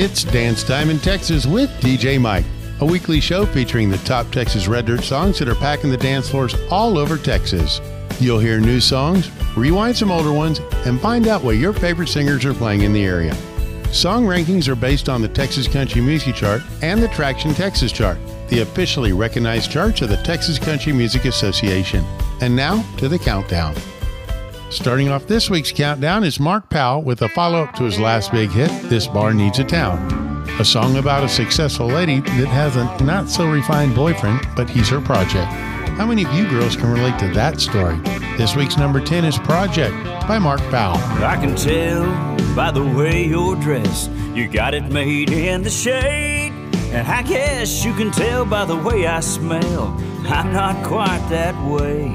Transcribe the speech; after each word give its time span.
It's 0.00 0.22
Dance 0.22 0.62
Time 0.62 0.90
in 0.90 1.00
Texas 1.00 1.44
with 1.44 1.68
DJ 1.80 2.20
Mike, 2.20 2.44
a 2.78 2.86
weekly 2.86 3.18
show 3.18 3.44
featuring 3.44 3.90
the 3.90 3.98
top 3.98 4.30
Texas 4.30 4.68
Red 4.68 4.86
Dirt 4.86 5.02
songs 5.02 5.40
that 5.40 5.48
are 5.48 5.56
packing 5.56 5.90
the 5.90 5.96
dance 5.96 6.30
floors 6.30 6.54
all 6.70 6.96
over 6.96 7.18
Texas. 7.18 7.80
You'll 8.20 8.38
hear 8.38 8.60
new 8.60 8.78
songs, 8.78 9.28
rewind 9.56 9.96
some 9.96 10.12
older 10.12 10.32
ones, 10.32 10.60
and 10.86 11.00
find 11.00 11.26
out 11.26 11.42
what 11.42 11.56
your 11.56 11.72
favorite 11.72 12.06
singers 12.06 12.44
are 12.44 12.54
playing 12.54 12.82
in 12.82 12.92
the 12.92 13.04
area. 13.04 13.34
Song 13.90 14.24
rankings 14.24 14.68
are 14.68 14.76
based 14.76 15.08
on 15.08 15.20
the 15.20 15.26
Texas 15.26 15.66
Country 15.66 16.00
Music 16.00 16.36
Chart 16.36 16.62
and 16.80 17.02
the 17.02 17.08
Traction 17.08 17.52
Texas 17.52 17.90
Chart, 17.90 18.18
the 18.50 18.60
officially 18.60 19.12
recognized 19.12 19.72
charts 19.72 20.00
of 20.00 20.10
the 20.10 20.16
Texas 20.18 20.60
Country 20.60 20.92
Music 20.92 21.24
Association. 21.24 22.04
And 22.40 22.54
now 22.54 22.84
to 22.98 23.08
the 23.08 23.18
countdown. 23.18 23.74
Starting 24.70 25.08
off 25.08 25.26
this 25.26 25.48
week's 25.48 25.72
countdown 25.72 26.22
is 26.22 26.38
Mark 26.38 26.68
Powell 26.68 27.02
with 27.02 27.22
a 27.22 27.28
follow 27.30 27.62
up 27.62 27.74
to 27.76 27.84
his 27.84 27.98
last 27.98 28.30
big 28.30 28.50
hit, 28.50 28.70
This 28.90 29.06
Bar 29.06 29.32
Needs 29.32 29.58
a 29.58 29.64
Town. 29.64 30.46
A 30.60 30.64
song 30.64 30.98
about 30.98 31.24
a 31.24 31.28
successful 31.28 31.86
lady 31.86 32.20
that 32.20 32.48
has 32.48 32.76
a 32.76 32.84
not 33.02 33.30
so 33.30 33.50
refined 33.50 33.94
boyfriend, 33.94 34.46
but 34.54 34.68
he's 34.68 34.90
her 34.90 35.00
project. 35.00 35.50
How 35.96 36.04
many 36.04 36.22
of 36.22 36.34
you 36.34 36.46
girls 36.50 36.76
can 36.76 36.92
relate 36.92 37.18
to 37.18 37.32
that 37.32 37.62
story? 37.62 37.96
This 38.36 38.56
week's 38.56 38.76
number 38.76 39.00
10 39.00 39.24
is 39.24 39.38
Project 39.38 39.94
by 40.28 40.38
Mark 40.38 40.60
Powell. 40.70 40.98
I 41.24 41.36
can 41.36 41.56
tell 41.56 42.04
by 42.54 42.70
the 42.70 42.84
way 42.84 43.24
you're 43.24 43.56
dressed, 43.56 44.10
you 44.34 44.48
got 44.48 44.74
it 44.74 44.84
made 44.92 45.30
in 45.30 45.62
the 45.62 45.70
shade. 45.70 46.52
And 46.92 47.08
I 47.08 47.22
guess 47.22 47.86
you 47.86 47.94
can 47.94 48.10
tell 48.10 48.44
by 48.44 48.66
the 48.66 48.76
way 48.76 49.06
I 49.06 49.20
smell, 49.20 49.96
I'm 50.28 50.52
not 50.52 50.84
quite 50.84 51.26
that 51.30 51.54
way. 51.66 52.14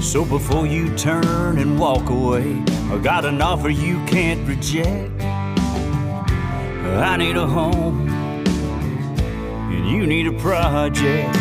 So 0.00 0.24
before 0.24 0.66
you 0.66 0.94
turn 0.96 1.58
and 1.58 1.78
walk 1.78 2.10
away, 2.10 2.62
I 2.90 2.98
got 3.02 3.24
an 3.24 3.42
offer 3.42 3.68
you 3.68 4.02
can't 4.06 4.46
reject. 4.48 5.20
I 5.20 7.16
need 7.16 7.36
a 7.36 7.46
home, 7.46 8.08
and 8.08 9.90
you 9.90 10.06
need 10.06 10.26
a 10.28 10.32
project. 10.32 11.36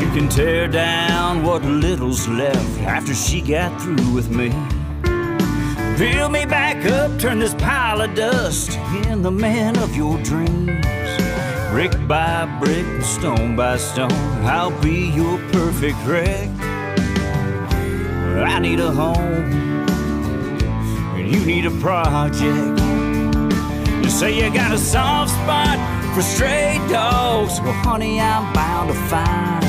You 0.00 0.10
can 0.12 0.28
tear 0.28 0.66
down 0.66 1.44
what 1.44 1.62
little's 1.64 2.26
left 2.26 2.80
after 2.80 3.14
she 3.14 3.40
got 3.40 3.80
through 3.80 4.12
with 4.12 4.30
me. 4.30 4.50
Build 5.98 6.32
me 6.32 6.46
back 6.46 6.84
up, 6.86 7.18
turn 7.20 7.38
this 7.38 7.54
pile 7.54 8.00
of 8.00 8.14
dust 8.14 8.78
in 9.06 9.22
the 9.22 9.30
man 9.30 9.76
of 9.78 9.94
your 9.94 10.16
dreams. 10.22 10.86
Brick 11.70 11.92
by 12.08 12.46
brick 12.58 12.84
and 12.84 13.04
stone 13.04 13.54
by 13.54 13.76
stone, 13.76 14.10
I'll 14.44 14.76
be 14.82 15.10
your 15.10 15.38
perfect 15.52 15.96
wreck. 16.04 16.48
I 18.44 18.58
need 18.58 18.80
a 18.80 18.90
home, 18.90 19.16
and 21.14 21.32
you 21.32 21.46
need 21.46 21.66
a 21.66 21.70
project. 21.78 22.80
You 24.02 24.10
say 24.10 24.34
you 24.34 24.52
got 24.52 24.72
a 24.72 24.78
soft 24.78 25.30
spot 25.30 25.78
for 26.12 26.22
stray 26.22 26.80
dogs. 26.90 27.60
Well, 27.60 27.72
honey, 27.72 28.20
I'm 28.20 28.52
bound 28.52 28.88
to 28.88 28.96
find 29.08 29.64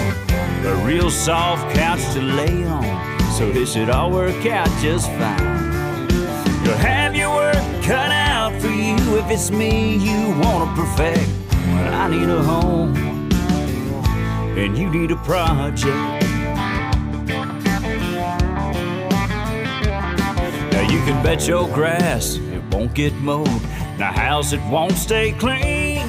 a 0.65 0.75
real 0.83 1.11
soft 1.11 1.75
couch 1.75 2.01
to 2.13 2.21
lay 2.21 2.63
on. 2.65 3.19
So 3.33 3.51
this 3.51 3.73
should 3.73 3.91
all 3.91 4.09
work 4.09 4.43
out 4.47 4.69
just 4.81 5.05
fine. 5.11 6.09
You'll 6.65 6.77
have 6.77 7.15
your 7.15 7.29
work 7.29 7.83
cut 7.83 8.11
out 8.11 8.59
for 8.59 8.69
you 8.69 8.95
if 9.19 9.29
it's 9.29 9.51
me 9.51 9.97
you 9.97 10.29
wanna 10.39 10.73
perfect. 10.75 11.40
I 11.87 12.07
need 12.09 12.29
a 12.29 12.41
home, 12.43 12.95
and 14.57 14.77
you 14.77 14.89
need 14.89 15.11
a 15.11 15.15
project. 15.17 15.87
Now 20.71 20.81
you 20.89 20.99
can 21.05 21.23
bet 21.23 21.47
your 21.47 21.67
grass 21.69 22.35
it 22.37 22.63
won't 22.73 22.93
get 22.93 23.13
mowed. 23.15 23.47
The 23.97 24.05
house 24.05 24.53
it 24.53 24.61
won't 24.69 24.93
stay 24.93 25.31
clean. 25.33 26.07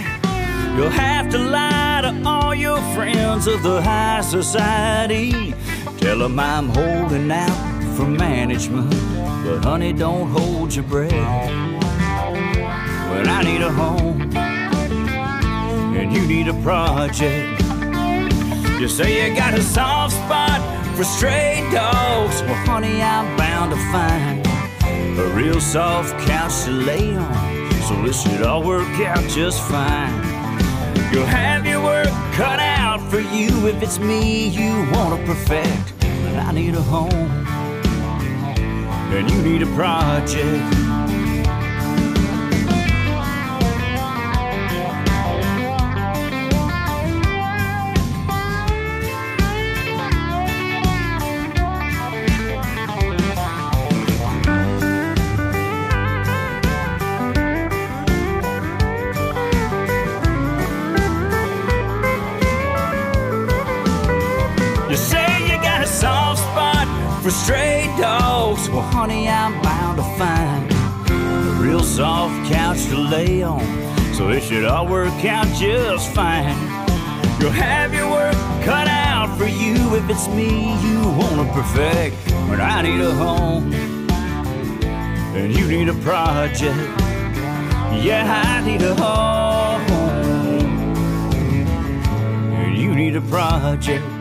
You'll 0.76 0.88
have 0.88 1.28
to 1.30 1.38
lie 1.38 2.00
to 2.02 2.22
all 2.28 2.54
your 2.54 2.80
friends 2.94 3.46
of 3.46 3.62
the 3.62 3.82
high 3.82 4.22
society. 4.22 5.54
Tell 5.98 6.18
them 6.18 6.40
I'm 6.40 6.68
holding 6.70 7.30
out 7.30 7.96
for 7.96 8.06
management, 8.06 8.90
but 9.44 9.62
honey, 9.62 9.92
don't 9.92 10.30
hold 10.30 10.74
your 10.74 10.84
breath. 10.84 11.12
But 13.10 13.28
I 13.28 13.42
need 13.42 13.60
a 13.60 13.70
home, 13.70 14.11
and 15.94 16.12
you 16.12 16.26
need 16.26 16.48
a 16.48 16.54
project. 16.62 17.60
You 18.80 18.88
say 18.88 19.28
you 19.28 19.36
got 19.36 19.54
a 19.54 19.62
soft 19.62 20.14
spot 20.14 20.60
for 20.96 21.04
stray 21.04 21.68
dogs. 21.72 22.42
Well, 22.42 22.54
honey, 22.66 23.02
I'm 23.02 23.36
bound 23.36 23.70
to 23.72 23.78
find 23.92 24.46
a 25.18 25.26
real 25.36 25.60
soft 25.60 26.18
couch 26.26 26.64
to 26.64 26.70
lay 26.70 27.14
on. 27.14 27.70
So 27.82 28.02
this 28.02 28.22
should 28.22 28.42
all 28.42 28.62
work 28.62 28.88
out 29.00 29.22
just 29.28 29.60
fine. 29.68 30.12
You'll 31.12 31.26
have 31.26 31.66
your 31.66 31.82
work 31.82 32.08
cut 32.32 32.58
out 32.58 33.00
for 33.10 33.20
you 33.20 33.68
if 33.68 33.82
it's 33.82 33.98
me 33.98 34.48
you 34.48 34.86
wanna 34.92 35.24
perfect. 35.26 35.94
But 36.00 36.36
I 36.36 36.52
need 36.52 36.74
a 36.74 36.80
home, 36.80 37.12
and 39.12 39.30
you 39.30 39.42
need 39.42 39.62
a 39.62 39.74
project. 39.74 40.91
For 67.22 67.30
stray 67.30 67.86
dogs. 68.00 68.68
Well, 68.68 68.80
honey, 68.80 69.28
I'm 69.28 69.62
bound 69.62 69.98
to 69.98 70.02
find 70.18 70.72
a 71.08 71.62
real 71.62 71.84
soft 71.84 72.50
couch 72.52 72.84
to 72.86 72.96
lay 72.96 73.42
on. 73.42 73.60
So 74.14 74.30
it 74.30 74.42
should 74.42 74.64
all 74.64 74.88
work 74.88 75.24
out 75.24 75.46
just 75.56 76.12
fine. 76.12 76.56
You'll 77.40 77.52
have 77.52 77.94
your 77.94 78.10
work 78.10 78.34
cut 78.64 78.88
out 78.88 79.38
for 79.38 79.46
you 79.46 79.94
if 79.94 80.10
it's 80.10 80.26
me 80.28 80.72
you 80.82 80.98
wanna 81.00 81.50
perfect. 81.52 82.16
But 82.48 82.60
I 82.60 82.82
need 82.82 83.00
a 83.00 83.12
home, 83.14 83.72
and 85.36 85.56
you 85.56 85.68
need 85.68 85.88
a 85.88 85.94
project. 85.94 86.76
Yeah, 88.02 88.42
I 88.44 88.66
need 88.66 88.82
a 88.82 88.94
home, 88.96 89.82
and 92.56 92.76
you 92.76 92.94
need 92.94 93.14
a 93.14 93.20
project. 93.20 94.11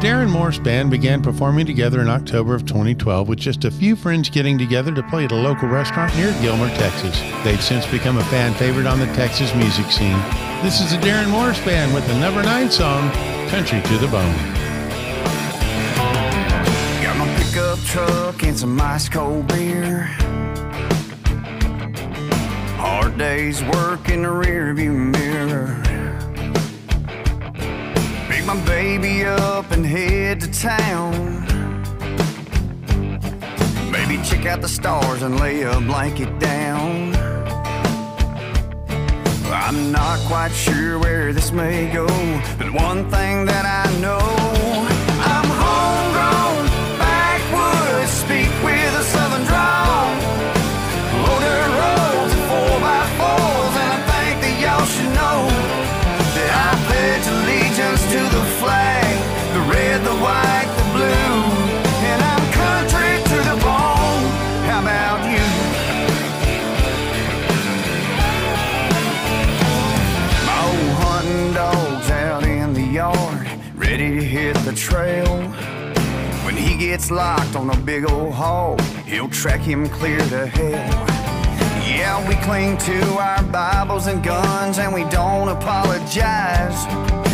Darrin 0.00 0.30
Morris 0.30 0.58
Band 0.58 0.90
began 0.90 1.20
performing 1.20 1.66
together 1.66 2.00
in 2.00 2.08
October 2.08 2.54
of 2.54 2.64
2012 2.64 3.28
with 3.28 3.38
just 3.38 3.66
a 3.66 3.70
few 3.70 3.94
friends 3.94 4.30
getting 4.30 4.56
together 4.56 4.94
to 4.94 5.02
play 5.02 5.26
at 5.26 5.32
a 5.32 5.36
local 5.36 5.68
restaurant 5.68 6.16
near 6.16 6.32
Gilmer, 6.40 6.70
Texas. 6.70 7.20
They've 7.44 7.62
since 7.62 7.84
become 7.84 8.16
a 8.16 8.24
fan 8.24 8.54
favorite 8.54 8.86
on 8.86 8.98
the 8.98 9.04
Texas 9.12 9.54
music 9.54 9.90
scene. 9.90 10.18
This 10.62 10.80
is 10.80 10.92
the 10.92 10.96
Darrin 11.02 11.28
Morris 11.28 11.62
Band 11.66 11.92
with 11.92 12.06
the 12.06 12.18
number 12.18 12.42
nine 12.42 12.70
song, 12.70 13.10
Country 13.50 13.82
to 13.82 13.98
the 13.98 14.06
Bone. 14.06 14.36
Got 17.02 17.18
my 17.18 17.36
pickup 17.36 17.78
truck 17.80 18.42
and 18.42 18.58
some 18.58 18.80
ice 18.80 19.06
cold 19.06 19.48
beer. 19.48 20.04
Hard 22.78 23.18
days 23.18 23.62
work 23.64 24.08
in 24.08 24.22
the 24.22 24.28
rearview 24.28 24.94
mirror. 25.12 25.89
My 28.52 28.60
baby 28.66 29.24
up 29.24 29.70
and 29.70 29.86
head 29.86 30.40
to 30.40 30.50
town. 30.50 31.12
Maybe 33.92 34.20
check 34.24 34.44
out 34.44 34.60
the 34.60 34.66
stars 34.68 35.22
and 35.22 35.38
lay 35.38 35.62
a 35.62 35.78
blanket 35.78 36.36
down. 36.40 37.14
I'm 39.52 39.92
not 39.92 40.18
quite 40.26 40.50
sure 40.50 40.98
where 40.98 41.32
this 41.32 41.52
may 41.52 41.92
go, 41.92 42.08
but 42.58 42.72
one 42.72 43.08
thing 43.08 43.46
locked 77.10 77.56
on 77.56 77.70
a 77.70 77.76
big 77.78 78.08
old 78.10 78.32
hog, 78.32 78.80
he'll 79.06 79.28
track 79.28 79.60
him 79.60 79.88
clear 79.88 80.18
to 80.18 80.46
hell. 80.46 81.20
Yeah, 81.86 82.26
we 82.28 82.34
cling 82.36 82.78
to 82.78 83.00
our 83.18 83.42
Bibles 83.44 84.06
and 84.06 84.22
guns 84.22 84.78
and 84.78 84.94
we 84.94 85.04
don't 85.10 85.48
apologize. 85.48 86.86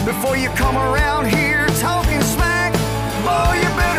Before 0.05 0.37
you 0.37 0.49
come 0.50 0.76
around 0.76 1.26
here 1.26 1.67
talking 1.81 2.20
smack, 2.23 2.73
boy, 3.25 3.58
you 3.61 3.69
better 3.76 3.95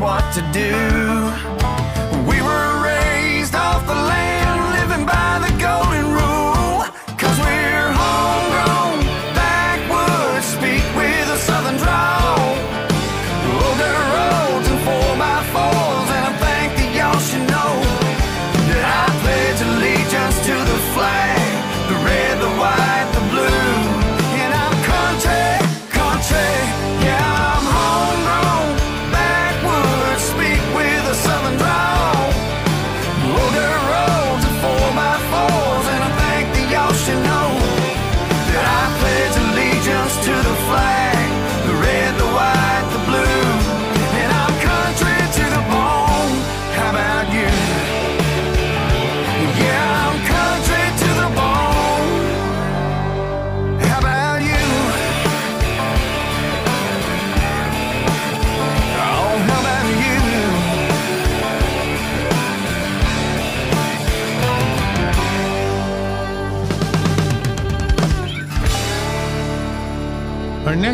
what 0.00 0.32
to 0.32 0.40
do. 0.52 1.09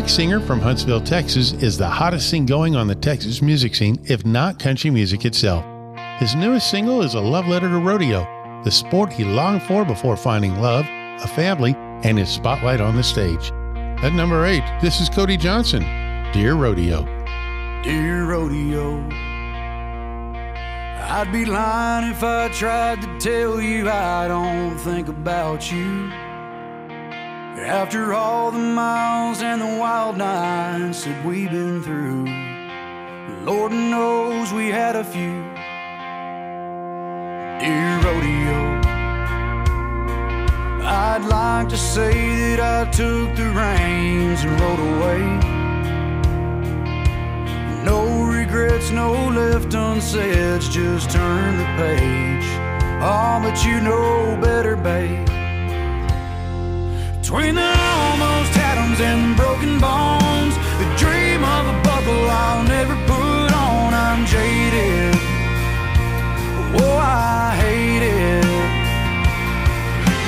Next 0.07 0.15
singer 0.15 0.39
from 0.39 0.61
Huntsville, 0.61 1.01
Texas 1.01 1.51
is 1.51 1.77
the 1.77 1.89
hottest 1.89 2.31
thing 2.31 2.45
going 2.45 2.77
on 2.77 2.87
the 2.87 2.95
Texas 2.95 3.41
music 3.41 3.75
scene, 3.75 3.99
if 4.05 4.25
not 4.25 4.57
country 4.57 4.89
music 4.89 5.25
itself. 5.25 5.65
His 6.17 6.33
newest 6.33 6.71
single 6.71 7.01
is 7.01 7.15
a 7.15 7.19
love 7.19 7.45
letter 7.45 7.67
to 7.67 7.77
rodeo, 7.77 8.21
the 8.63 8.71
sport 8.71 9.11
he 9.11 9.25
longed 9.25 9.63
for 9.63 9.83
before 9.83 10.15
finding 10.15 10.61
love, 10.61 10.85
a 10.85 11.27
family, 11.27 11.75
and 12.05 12.17
his 12.17 12.29
spotlight 12.29 12.79
on 12.79 12.95
the 12.95 13.03
stage. 13.03 13.51
At 14.01 14.13
number 14.13 14.45
eight, 14.45 14.63
this 14.81 15.01
is 15.01 15.09
Cody 15.09 15.35
Johnson, 15.35 15.81
Dear 16.31 16.53
Rodeo. 16.53 17.03
Dear 17.83 18.27
rodeo, 18.27 19.05
I'd 21.03 21.29
be 21.33 21.43
lying 21.43 22.11
if 22.11 22.23
I 22.23 22.47
tried 22.47 23.01
to 23.01 23.19
tell 23.19 23.59
you 23.59 23.89
I 23.89 24.29
don't 24.29 24.77
think 24.77 25.09
about 25.09 25.69
you. 25.69 26.26
After 27.67 28.13
all 28.13 28.49
the 28.49 28.59
miles 28.59 29.41
and 29.41 29.61
the 29.61 29.77
wild 29.77 30.15
nights 30.15 31.03
that 31.03 31.25
we've 31.25 31.51
been 31.51 31.83
through, 31.83 32.23
Lord 33.43 33.73
knows 33.73 34.53
we 34.53 34.69
had 34.69 34.95
a 34.95 35.03
few. 35.03 35.43
Dear 37.59 37.99
rodeo, 38.05 38.79
I'd 40.87 41.25
like 41.25 41.67
to 41.67 41.75
say 41.75 42.55
that 42.55 42.61
I 42.61 42.89
took 42.89 43.35
the 43.35 43.49
reins 43.49 44.45
and 44.45 44.61
rode 44.61 44.79
away. 44.79 45.23
No 47.83 48.23
regrets, 48.23 48.91
no 48.91 49.11
left 49.27 49.73
unsaid, 49.73 50.61
just 50.61 51.11
turn 51.11 51.57
the 51.57 51.65
page. 51.75 52.47
Oh, 53.03 53.41
but 53.43 53.65
you 53.65 53.81
know 53.81 54.39
better, 54.41 54.77
babe. 54.77 55.36
Between 57.27 57.55
the 57.55 57.61
almost 57.61 58.57
atoms 58.57 59.01
and 59.01 59.35
broken 59.35 59.81
bones, 59.81 60.55
the 60.79 60.87
dream 60.95 61.43
of 61.43 61.67
a 61.67 61.75
buckle 61.83 62.29
I'll 62.29 62.63
never 62.63 62.95
put 63.05 63.51
on. 63.51 63.93
I'm 63.93 64.25
jaded. 64.25 65.13
Oh, 66.79 66.97
I 66.97 67.53
hate 67.59 68.01
it. 68.01 68.45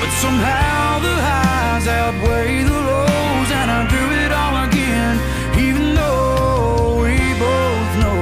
But 0.01 0.11
somehow 0.19 0.99
the 0.99 1.15
highs 1.23 1.87
outweigh 1.87 2.63
the 2.63 2.79
lows, 2.89 3.49
and 3.59 3.71
I 3.71 3.87
do 3.87 4.03
it 4.19 4.31
all 4.33 4.67
again, 4.67 5.15
even 5.57 5.95
though 5.95 6.99
we 7.01 7.15
both 7.39 7.91
know 8.01 8.19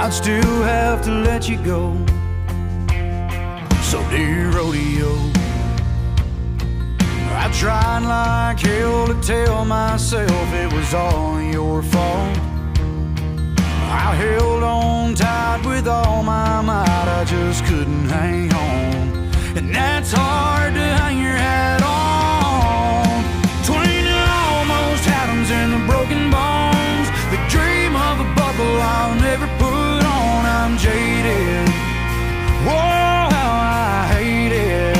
I'd 0.00 0.14
still 0.14 0.62
have 0.62 1.02
to 1.02 1.10
let 1.10 1.46
you 1.46 1.58
go. 1.58 2.05
Tried 7.58 8.00
like 8.00 8.60
hell 8.60 9.06
to 9.06 9.14
tell 9.22 9.64
myself 9.64 10.52
it 10.52 10.70
was 10.74 10.92
all 10.92 11.40
your 11.40 11.82
fault. 11.82 12.38
I 13.88 14.14
held 14.14 14.62
on 14.62 15.14
tight 15.14 15.64
with 15.64 15.88
all 15.88 16.22
my 16.22 16.60
might, 16.60 16.86
I 16.86 17.24
just 17.24 17.64
couldn't 17.64 18.10
hang 18.10 18.52
on. 18.52 19.32
And 19.56 19.74
that's 19.74 20.12
hard 20.12 20.74
to 20.74 20.80
hang 21.00 21.18
your 21.18 21.32
hat 21.32 21.80
on. 21.82 23.24
Between 23.62 24.04
the 24.04 24.20
almost 24.44 25.08
atoms 25.08 25.50
and 25.50 25.72
the 25.72 25.82
broken 25.90 26.30
bones, 26.30 27.08
the 27.32 27.40
dream 27.48 27.96
of 27.96 28.20
a 28.20 28.28
bubble 28.36 28.76
I'll 28.84 29.16
never 29.16 29.48
put 29.56 30.04
on. 30.04 30.44
I'm 30.44 30.76
jaded. 30.76 31.68
Whoa, 32.68 33.32
how 33.32 33.52
I 33.64 34.12
hate 34.12 34.52
it. 34.52 34.94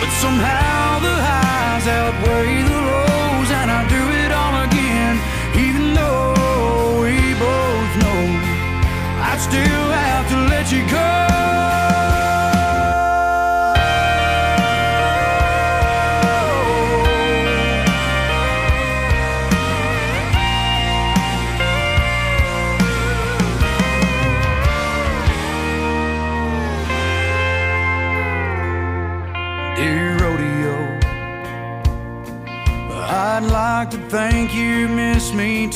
But 0.00 0.10
somehow 0.20 0.65
outweigh 1.88 2.62
the 2.62 2.65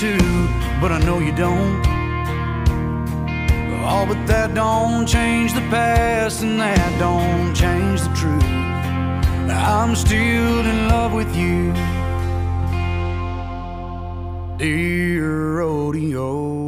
too, 0.00 0.16
but 0.80 0.90
I 0.90 0.98
know 1.04 1.18
you 1.18 1.30
don't. 1.30 1.84
Oh, 3.84 4.06
but 4.08 4.26
that 4.28 4.54
don't 4.54 5.06
change 5.06 5.52
the 5.52 5.60
past, 5.68 6.42
and 6.42 6.58
that 6.58 6.98
don't 6.98 7.54
change 7.54 8.00
the 8.00 8.12
truth. 8.14 8.42
I'm 9.52 9.94
still 9.94 10.60
in 10.72 10.88
love 10.88 11.12
with 11.12 11.36
you, 11.36 11.74
dear 14.56 15.56
rodeo. 15.58 16.59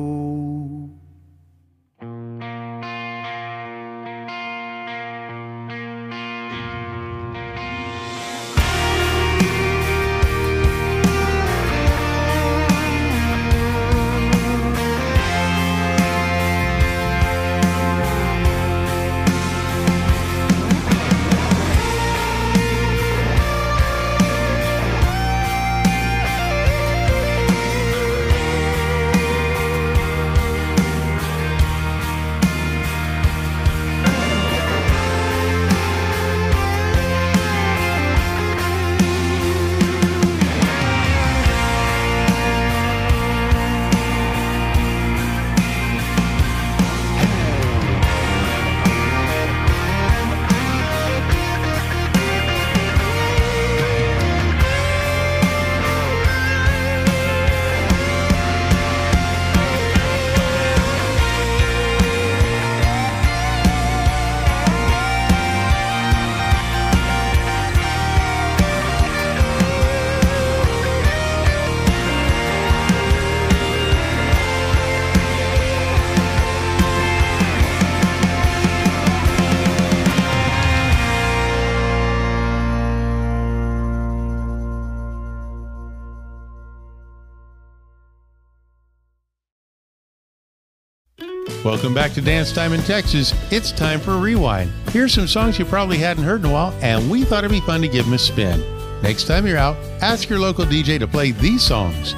Welcome 91.83 91.95
back 91.97 92.13
to 92.13 92.21
Dance 92.21 92.53
Time 92.53 92.73
in 92.75 92.81
Texas. 92.83 93.35
It's 93.51 93.73
time 93.73 93.99
for 93.99 94.13
a 94.13 94.17
rewind. 94.17 94.71
Here's 94.91 95.13
some 95.13 95.27
songs 95.27 95.59
you 95.59 95.65
probably 95.65 95.99
hadn't 95.99 96.23
heard 96.23 96.39
in 96.39 96.47
a 96.47 96.53
while, 96.53 96.73
and 96.81 97.11
we 97.11 97.25
thought 97.25 97.43
it'd 97.43 97.51
be 97.51 97.59
fun 97.59 97.81
to 97.81 97.89
give 97.89 98.05
them 98.05 98.15
a 98.15 98.19
spin. 98.19 98.63
Next 99.03 99.25
time 99.25 99.49
you're 99.49 99.59
out, 99.59 99.77
ask 100.01 100.29
your 100.29 100.39
local 100.39 100.65
DJ 100.65 101.01
to 101.01 101.09
play 101.09 101.33
these 101.33 101.61
songs 101.61 102.15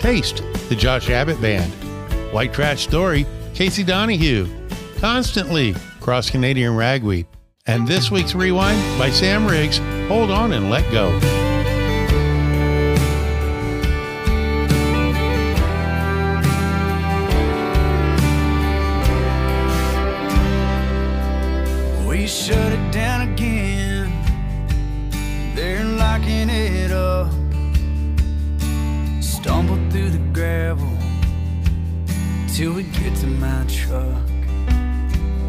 Taste, 0.00 0.42
the 0.68 0.74
Josh 0.74 1.10
Abbott 1.10 1.40
Band, 1.40 1.72
White 2.32 2.52
Trash 2.52 2.82
Story, 2.82 3.24
Casey 3.54 3.84
Donahue, 3.84 4.48
Constantly, 4.98 5.76
Cross 6.00 6.30
Canadian 6.30 6.74
Ragweed, 6.74 7.28
and 7.68 7.86
this 7.86 8.10
week's 8.10 8.34
Rewind 8.34 8.98
by 8.98 9.10
Sam 9.10 9.46
Riggs, 9.46 9.78
Hold 10.08 10.32
On 10.32 10.50
and 10.50 10.70
Let 10.70 10.90
Go. 10.90 11.43
Till 32.54 32.74
we 32.74 32.84
get 32.84 33.12
to 33.16 33.26
my 33.26 33.64
truck. 33.66 34.30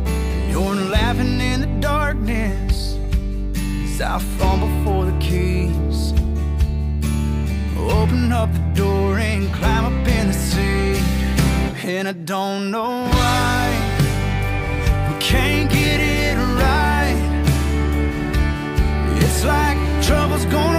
And 0.08 0.52
you're 0.52 0.74
laughing 0.74 1.40
in 1.40 1.62
the 1.62 1.68
darkness 1.80 2.98
as 3.84 4.02
I 4.02 4.18
fumble 4.18 4.74
for 4.84 5.06
the 5.06 5.16
keys. 5.20 6.14
Open 7.78 8.32
up 8.32 8.52
the 8.52 8.72
door 8.74 9.20
and 9.20 9.54
climb 9.54 9.86
up 9.86 10.08
in 10.08 10.28
the 10.30 10.34
seat. 10.34 11.04
And 11.84 12.08
I 12.08 12.14
don't 12.14 12.72
know 12.72 12.90
why 13.18 13.64
we 15.08 15.20
can't 15.20 15.70
get 15.70 16.00
it 16.00 16.38
right. 16.64 17.20
It's 19.22 19.46
like 19.46 19.78
trouble's 20.02 20.46
gonna 20.46 20.75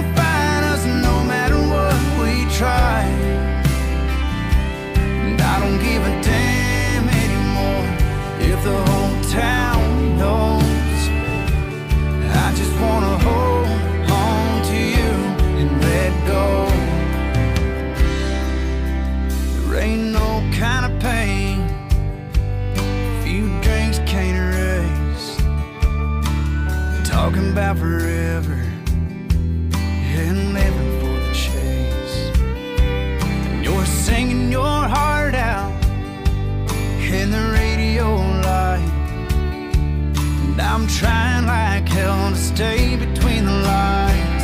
the 8.63 8.77
whole 8.89 9.23
town 9.31 10.17
knows. 10.17 10.99
I 12.45 12.53
just 12.55 12.73
wanna 12.79 13.17
hold 13.27 13.67
on 14.09 14.61
to 14.69 14.77
you 14.95 15.11
and 15.59 15.69
let 15.81 16.11
go. 16.27 16.45
There 19.69 19.81
ain't 19.81 20.11
no 20.11 20.29
kind 20.57 20.83
of 20.85 20.99
pain 20.99 21.59
A 22.77 23.23
few 23.23 23.45
drinks 23.61 23.99
can't 24.05 24.37
erase. 24.37 25.37
Talking 27.07 27.51
about 27.51 27.77
forever 27.77 28.16
I'm 40.79 40.85
trying 40.85 41.47
like 41.47 41.89
hell 41.89 42.29
to 42.29 42.35
stay 42.35 42.95
between 42.97 43.45
the 43.45 43.51
lines. 43.51 44.43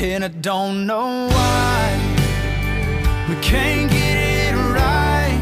And 0.00 0.24
I 0.24 0.28
don't 0.28 0.86
know 0.86 1.26
why 1.26 1.98
we 3.28 3.34
can't 3.42 3.90
get 3.90 4.54
it 4.54 4.56
right. 4.78 5.40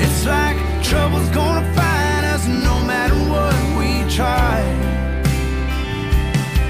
It's 0.00 0.24
like 0.24 0.56
trouble's 0.84 1.28
gonna 1.30 1.66
find 1.74 2.24
us 2.26 2.46
no 2.46 2.78
matter 2.86 3.16
what 3.32 3.56
we 3.76 4.08
try. 4.14 4.60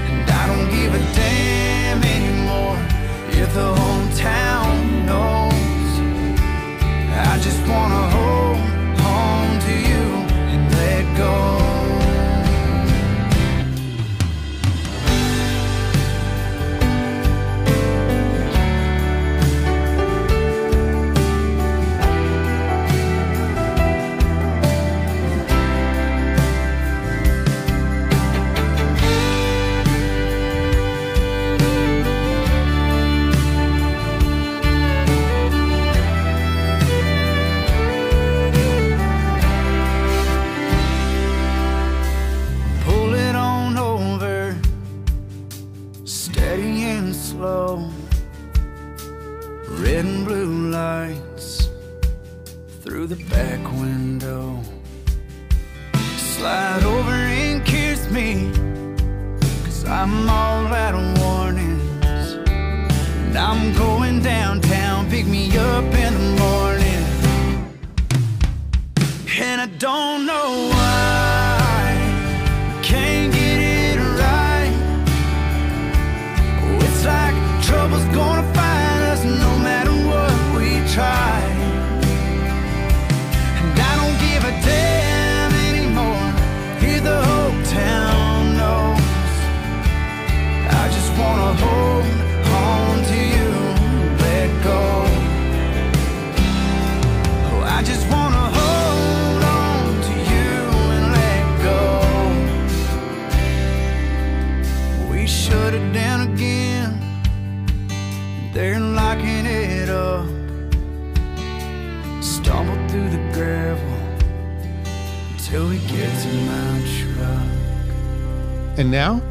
And 0.08 0.30
I 0.30 0.46
don't 0.46 0.70
give 0.70 0.94
a 0.94 1.02
damn 1.14 2.02
anymore 2.02 2.78
if 3.32 3.52
the 3.52 3.74
whole 3.74 4.08
town 4.16 4.85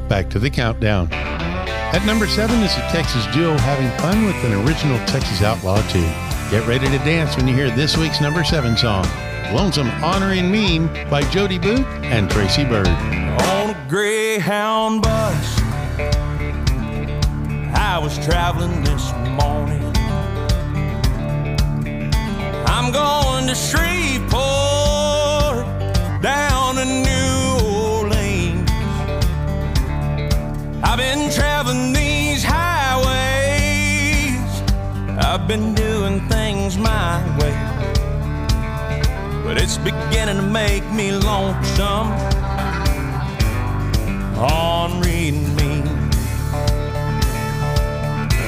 back 0.07 0.29
to 0.29 0.39
the 0.39 0.49
countdown. 0.49 1.07
At 1.11 2.05
number 2.05 2.27
seven 2.27 2.61
is 2.61 2.75
a 2.75 2.81
Texas 2.91 3.25
duo 3.33 3.57
having 3.57 3.89
fun 3.99 4.25
with 4.25 4.35
an 4.43 4.53
original 4.65 4.97
Texas 5.05 5.41
Outlaw 5.41 5.81
tune. 5.89 6.11
Get 6.51 6.67
ready 6.67 6.87
to 6.87 6.97
dance 6.99 7.35
when 7.37 7.47
you 7.47 7.53
hear 7.55 7.71
this 7.71 7.97
week's 7.97 8.21
number 8.21 8.43
seven 8.43 8.75
song, 8.77 9.05
Lonesome 9.53 9.89
Honoring 10.03 10.51
Mean 10.51 10.87
by 11.09 11.21
Jody 11.31 11.57
Booth 11.57 11.85
and 12.03 12.29
Tracy 12.29 12.65
Byrd. 12.65 12.87
on 12.87 13.69
a 13.69 13.85
Greyhound 13.87 15.01
bus. 15.01 15.59
I 17.73 17.99
was 18.01 18.17
traveling 18.25 18.83
this 18.83 19.11
morning. 19.39 19.83
I'm 22.67 22.91
going 22.91 23.47
to 23.47 23.55
Shreveport, 23.55 24.35
down 26.21 26.75
to 26.75 26.85
New 26.85 27.14
It's 39.67 39.79
beginning 39.79 40.35
to 40.35 40.43
make 40.43 40.85
me 40.91 41.11
lonesome. 41.11 42.11
On 44.37 45.01
reading 45.01 45.55
me. 45.55 45.81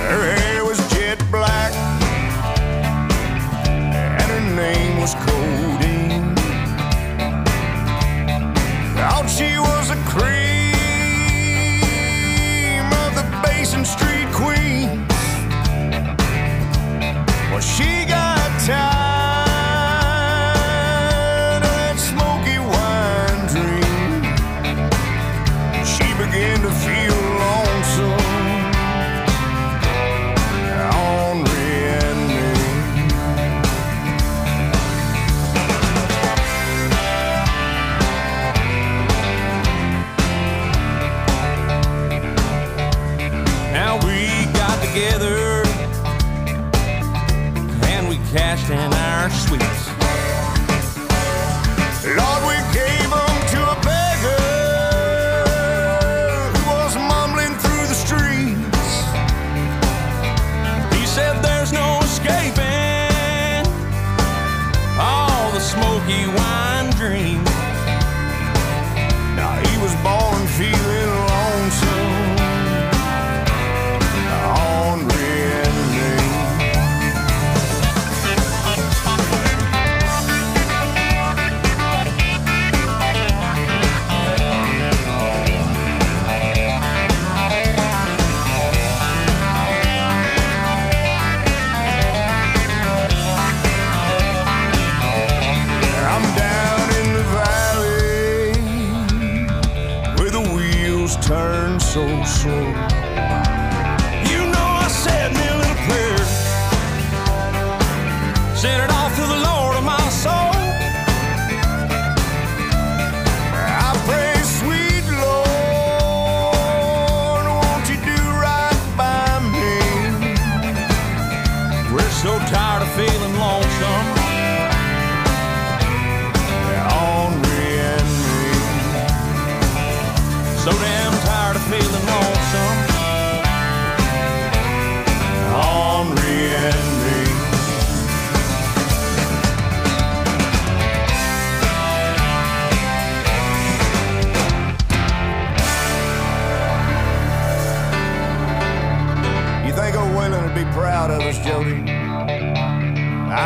Her 0.10 0.36
hair 0.36 0.64
was 0.64 0.78
jet 0.94 1.18
black, 1.32 1.74
and 3.66 4.30
her 4.30 4.44
name 4.56 5.02
was 5.02 5.16
Codeine. 5.16 6.36
Thought 8.96 9.28
she 9.28 9.58
was 9.58 9.90
a 9.90 9.98
cream 10.06 10.78
of 13.04 13.16
the 13.16 13.26
Basin 13.44 13.84
Street 13.84 14.30
Queen. 14.32 15.08
Well, 17.50 17.60
she 17.60 18.06
got 18.06 18.27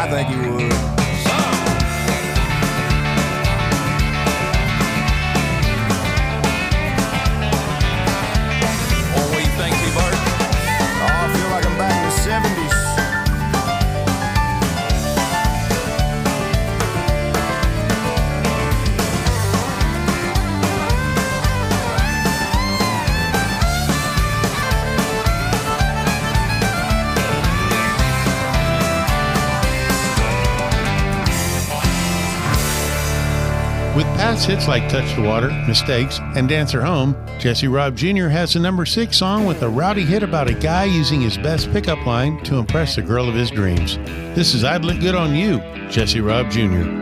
I 0.02 0.10
think 0.10 0.30
you 0.32 0.54
would. 0.54 0.91
hits 34.52 34.68
like 34.68 34.90
Touch 34.90 35.16
the 35.16 35.22
Water, 35.22 35.50
Mistakes, 35.66 36.20
and 36.36 36.50
Dance 36.50 36.74
Her 36.74 36.82
Home, 36.82 37.16
Jesse 37.40 37.68
Raub 37.68 37.96
Jr. 37.96 38.28
has 38.28 38.58
a 38.58 38.60
number 38.60 38.86
six 38.86 39.16
song 39.16 39.46
with 39.46 39.62
a 39.62 39.70
rowdy 39.70 40.02
hit 40.02 40.24
about 40.24 40.50
a 40.50 40.54
guy 40.54 40.84
using 40.84 41.22
his 41.22 41.38
best 41.38 41.72
pickup 41.72 42.06
line 42.06 42.44
to 42.44 42.58
impress 42.58 42.98
the 42.98 43.02
girl 43.02 43.30
of 43.30 43.36
his 43.36 43.50
dreams. 43.50 43.96
This 44.36 44.54
is 44.54 44.66
I'd 44.66 44.84
Look 44.84 45.00
Good 45.00 45.16
on 45.16 45.34
You, 45.34 45.60
Jesse 45.90 46.20
Raub 46.20 46.52
Jr. 46.52 47.01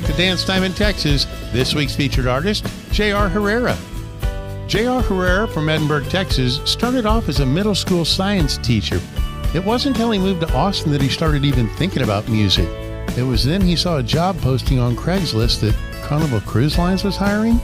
back 0.00 0.02
to 0.02 0.12
Dance 0.14 0.44
Time 0.44 0.64
in 0.64 0.72
Texas. 0.72 1.24
This 1.52 1.72
week's 1.72 1.94
featured 1.94 2.26
artist, 2.26 2.66
J.R. 2.90 3.28
Herrera. 3.28 3.78
J.R. 4.66 5.00
Herrera 5.00 5.46
from 5.46 5.68
Edinburg, 5.68 6.08
Texas, 6.08 6.60
started 6.64 7.06
off 7.06 7.28
as 7.28 7.38
a 7.38 7.46
middle 7.46 7.76
school 7.76 8.04
science 8.04 8.58
teacher. 8.58 8.98
It 9.54 9.64
wasn't 9.64 9.94
until 9.94 10.10
he 10.10 10.18
moved 10.18 10.40
to 10.40 10.52
Austin 10.52 10.90
that 10.90 11.00
he 11.00 11.08
started 11.08 11.44
even 11.44 11.68
thinking 11.76 12.02
about 12.02 12.28
music. 12.28 12.68
It 13.16 13.22
was 13.22 13.44
then 13.44 13.60
he 13.60 13.76
saw 13.76 13.98
a 13.98 14.02
job 14.02 14.36
posting 14.40 14.80
on 14.80 14.96
Craigslist 14.96 15.60
that 15.60 15.76
Carnival 16.02 16.40
Cruise 16.40 16.76
Lines 16.76 17.04
was 17.04 17.16
hiring. 17.16 17.60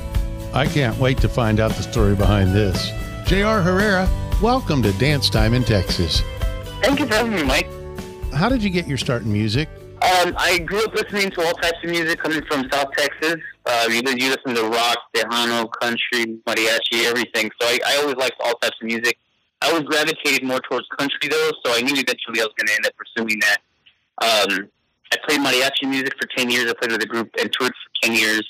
I 0.55 0.67
can't 0.67 0.97
wait 0.99 1.19
to 1.23 1.29
find 1.29 1.59
out 1.59 1.73
the 1.73 1.83
story 1.83 2.15
behind 2.15 2.55
this. 2.55 2.93
J.R. 3.27 3.61
Herrera, 3.61 4.09
welcome 4.41 4.85
to 4.85 4.93
Dance 4.99 5.31
Time 5.31 5.53
in 5.53 5.65
Texas. 5.65 6.23
Thank 6.81 7.01
you 7.01 7.07
for 7.07 7.15
having 7.15 7.35
me, 7.35 7.43
Mike. 7.43 7.69
How 8.33 8.49
did 8.49 8.63
you 8.63 8.71
get 8.71 8.87
your 8.87 8.99
start 8.99 9.23
in 9.23 9.33
music? 9.33 9.69
Um, 10.03 10.35
I 10.39 10.59
grew 10.59 10.83
up 10.85 10.95
listening 10.95 11.31
to 11.33 11.43
all 11.45 11.53
types 11.55 11.77
of 11.85 11.91
music 11.91 12.21
coming 12.21 12.43
from 12.47 12.67
South 12.73 12.91
Texas. 12.97 13.37
Uh, 13.67 13.87
you, 13.91 14.03
you 14.17 14.31
listen 14.31 14.55
to 14.55 14.69
rock, 14.69 14.99
tejano, 15.15 15.71
country, 15.81 16.39
mariachi, 16.47 17.05
everything. 17.05 17.51
So 17.61 17.69
I, 17.69 17.79
I 17.87 17.97
always 17.99 18.17
liked 18.17 18.37
all 18.41 18.55
types 18.55 18.77
of 18.81 18.87
music. 18.87 19.19
I 19.61 19.69
always 19.71 19.85
gravitated 19.85 20.43
more 20.43 20.61
towards 20.61 20.87
country, 20.99 21.29
though, 21.29 21.51
so 21.65 21.75
I 21.75 21.83
knew 21.83 21.93
eventually 21.93 22.41
I 22.41 22.45
was 22.45 22.55
going 22.57 22.69
to 22.69 22.75
end 22.75 22.87
up 22.87 22.95
pursuing 22.97 23.41
that. 23.41 23.59
Um, 24.23 24.69
I 25.13 25.17
played 25.27 25.41
mariachi 25.41 25.89
music 25.89 26.15
for 26.19 26.27
10 26.35 26.49
years. 26.49 26.71
I 26.71 26.75
played 26.75 26.93
with 26.93 27.03
a 27.03 27.07
group 27.07 27.31
and 27.39 27.53
toured 27.53 27.73
for 27.73 28.07
10 28.09 28.17
years. 28.17 28.49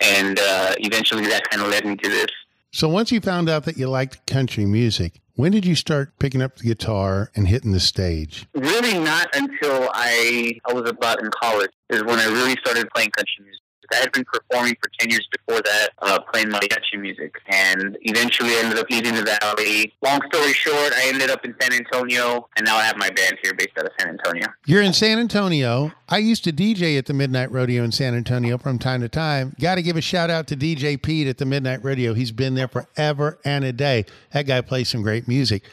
And 0.00 0.38
uh, 0.38 0.74
eventually 0.78 1.26
that 1.26 1.50
kind 1.50 1.62
of 1.62 1.68
led 1.70 1.84
me 1.84 1.96
to 1.96 2.08
this. 2.08 2.28
So 2.70 2.88
once 2.88 3.12
you 3.12 3.20
found 3.20 3.50
out 3.50 3.64
that 3.64 3.76
you 3.76 3.88
liked 3.88 4.26
country 4.26 4.64
music, 4.64 5.20
when 5.38 5.52
did 5.52 5.64
you 5.64 5.76
start 5.76 6.18
picking 6.18 6.42
up 6.42 6.56
the 6.56 6.64
guitar 6.64 7.30
and 7.36 7.46
hitting 7.46 7.70
the 7.70 7.78
stage? 7.78 8.48
Really 8.54 8.98
not 8.98 9.28
until 9.36 9.88
I, 9.94 10.58
I 10.68 10.72
was 10.72 10.90
about 10.90 11.22
in 11.22 11.30
college 11.30 11.70
is 11.90 12.02
when 12.02 12.18
I 12.18 12.24
really 12.24 12.56
started 12.64 12.88
playing 12.92 13.10
country 13.10 13.44
music. 13.44 13.62
I 13.92 13.96
had 13.96 14.12
been 14.12 14.24
performing 14.24 14.76
for 14.82 14.90
10 15.00 15.10
years 15.10 15.26
before 15.32 15.62
that, 15.62 15.88
uh, 16.00 16.18
playing 16.32 16.48
mariachi 16.48 17.00
music, 17.00 17.34
and 17.48 17.96
eventually 18.02 18.50
I 18.50 18.60
ended 18.64 18.78
up 18.78 18.86
leaving 18.90 19.14
the 19.14 19.22
Valley. 19.22 19.92
Long 20.02 20.20
story 20.32 20.52
short, 20.52 20.92
I 20.94 21.08
ended 21.08 21.30
up 21.30 21.44
in 21.44 21.54
San 21.60 21.72
Antonio, 21.72 22.48
and 22.56 22.66
now 22.66 22.76
I 22.76 22.84
have 22.84 22.96
my 22.96 23.10
band 23.10 23.38
here 23.42 23.54
based 23.54 23.70
out 23.78 23.86
of 23.86 23.92
San 23.98 24.10
Antonio. 24.10 24.46
You're 24.66 24.82
in 24.82 24.92
San 24.92 25.18
Antonio. 25.18 25.92
I 26.08 26.18
used 26.18 26.44
to 26.44 26.52
DJ 26.52 26.98
at 26.98 27.06
the 27.06 27.14
Midnight 27.14 27.50
Rodeo 27.50 27.84
in 27.84 27.92
San 27.92 28.14
Antonio 28.14 28.58
from 28.58 28.78
time 28.78 29.00
to 29.00 29.08
time. 29.08 29.54
Got 29.60 29.76
to 29.76 29.82
give 29.82 29.96
a 29.96 30.00
shout 30.00 30.30
out 30.30 30.46
to 30.48 30.56
DJ 30.56 31.00
Pete 31.00 31.26
at 31.26 31.38
the 31.38 31.46
Midnight 31.46 31.82
Rodeo. 31.82 32.14
He's 32.14 32.32
been 32.32 32.54
there 32.54 32.68
forever 32.68 33.38
and 33.44 33.64
a 33.64 33.72
day. 33.72 34.04
That 34.32 34.46
guy 34.46 34.60
plays 34.60 34.88
some 34.88 35.02
great 35.02 35.28
music. 35.28 35.64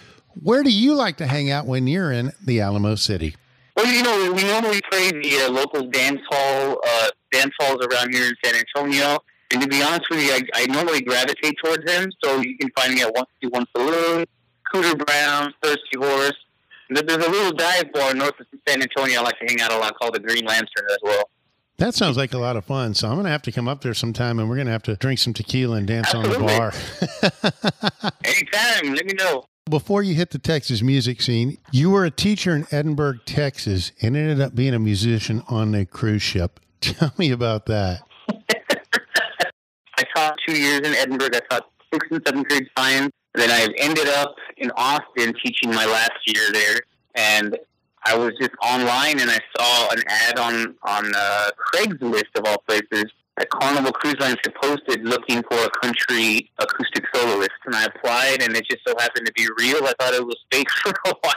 Where 0.41 0.63
do 0.63 0.69
you 0.69 0.95
like 0.95 1.17
to 1.17 1.27
hang 1.27 1.49
out 1.49 1.65
when 1.65 1.87
you're 1.87 2.11
in 2.11 2.33
the 2.43 2.59
Alamo 2.59 2.95
City? 2.95 3.35
Well, 3.75 3.87
you 3.87 4.03
know, 4.03 4.31
we 4.31 4.43
normally 4.43 4.81
play 4.89 5.11
the 5.11 5.45
uh, 5.45 5.51
local 5.51 5.87
dance 5.87 6.21
hall, 6.29 6.79
uh, 6.85 7.09
dance 7.31 7.53
halls 7.59 7.85
around 7.85 8.13
here 8.13 8.27
in 8.27 8.33
San 8.43 8.55
Antonio. 8.55 9.19
And 9.51 9.61
to 9.61 9.67
be 9.67 9.83
honest 9.83 10.09
with 10.09 10.23
you, 10.23 10.31
I, 10.31 10.41
I 10.55 10.65
normally 10.67 11.01
gravitate 11.01 11.55
towards 11.63 11.85
them. 11.85 12.09
So 12.23 12.39
you 12.39 12.57
can 12.57 12.71
find 12.75 12.93
me 12.93 13.01
at 13.01 13.13
151 13.13 13.65
Saloon, 13.75 14.25
Cooter 14.73 15.05
Brown, 15.05 15.53
Thirsty 15.61 15.97
Horse. 15.97 16.37
There's 16.89 17.25
a 17.25 17.29
little 17.29 17.51
dive 17.51 17.91
bar 17.91 18.13
north 18.13 18.39
of 18.39 18.45
San 18.67 18.81
Antonio 18.81 19.19
I 19.19 19.23
like 19.23 19.39
to 19.39 19.45
hang 19.47 19.59
out 19.61 19.71
a 19.71 19.77
lot 19.77 19.97
called 19.97 20.13
the 20.13 20.19
Green 20.19 20.45
Lantern 20.45 20.85
as 20.89 20.97
well. 21.01 21.29
That 21.77 21.93
sounds 21.93 22.15
like 22.15 22.33
a 22.33 22.37
lot 22.37 22.55
of 22.55 22.63
fun. 22.63 22.93
So 22.93 23.07
I'm 23.07 23.15
going 23.15 23.25
to 23.25 23.31
have 23.31 23.41
to 23.43 23.51
come 23.51 23.67
up 23.67 23.81
there 23.81 23.93
sometime 23.93 24.39
and 24.39 24.47
we're 24.47 24.55
going 24.55 24.67
to 24.67 24.71
have 24.71 24.83
to 24.83 24.95
drink 24.95 25.19
some 25.19 25.33
tequila 25.33 25.77
and 25.77 25.87
dance 25.87 26.13
Absolutely. 26.13 26.53
on 26.55 26.71
the 27.21 28.01
bar. 28.01 28.11
Anytime, 28.23 28.93
let 28.93 29.05
me 29.05 29.13
know. 29.13 29.45
Before 29.67 30.03
you 30.03 30.13
hit 30.13 30.29
the 30.29 30.37
Texas 30.37 30.83
music 30.83 31.23
scene, 31.23 31.57
you 31.71 31.89
were 31.89 32.05
a 32.05 32.11
teacher 32.11 32.55
in 32.55 32.67
Edinburg, 32.69 33.25
Texas, 33.25 33.93
and 33.99 34.15
ended 34.15 34.39
up 34.39 34.53
being 34.53 34.75
a 34.75 34.79
musician 34.79 35.41
on 35.49 35.73
a 35.73 35.87
cruise 35.87 36.21
ship. 36.21 36.59
Tell 36.81 37.11
me 37.17 37.31
about 37.31 37.65
that. 37.65 38.03
I 39.97 40.03
taught 40.15 40.37
two 40.47 40.55
years 40.55 40.81
in 40.81 40.93
Edinburg. 40.93 41.35
I 41.35 41.39
taught 41.49 41.67
sixth 41.91 42.11
and 42.11 42.21
seventh 42.27 42.47
grade 42.47 42.67
science. 42.77 43.09
Then 43.33 43.49
I 43.49 43.67
ended 43.79 44.07
up 44.07 44.35
in 44.57 44.69
Austin 44.77 45.33
teaching 45.43 45.73
my 45.73 45.87
last 45.87 46.11
year 46.27 46.51
there. 46.53 46.81
And 47.15 47.57
I 48.05 48.15
was 48.15 48.33
just 48.39 48.53
online 48.61 49.19
and 49.19 49.31
I 49.31 49.39
saw 49.57 49.89
an 49.93 50.03
ad 50.07 50.37
on, 50.37 50.75
on 50.83 51.11
uh, 51.15 51.49
Craigslist 51.73 52.37
of 52.37 52.45
all 52.45 52.59
places 52.67 53.11
that 53.37 53.49
Carnival 53.49 53.91
Cruise 53.91 54.15
Lines 54.19 54.37
had 54.43 54.53
posted 54.55 55.03
looking 55.03 55.43
for 55.43 55.57
a 55.57 55.69
country 55.81 56.49
acoustic 56.57 57.03
soloist. 57.13 57.51
And 57.65 57.75
I 57.75 57.85
applied 57.85 58.41
and 58.41 58.55
it 58.55 58.65
just 58.69 58.81
so 58.87 58.93
happened 58.97 59.25
to 59.25 59.33
be 59.33 59.47
real. 59.57 59.83
I 59.85 59.93
thought 59.99 60.13
it 60.13 60.25
was 60.25 60.37
fake 60.51 60.69
for 60.83 60.93
a 61.05 61.13
while. 61.21 61.33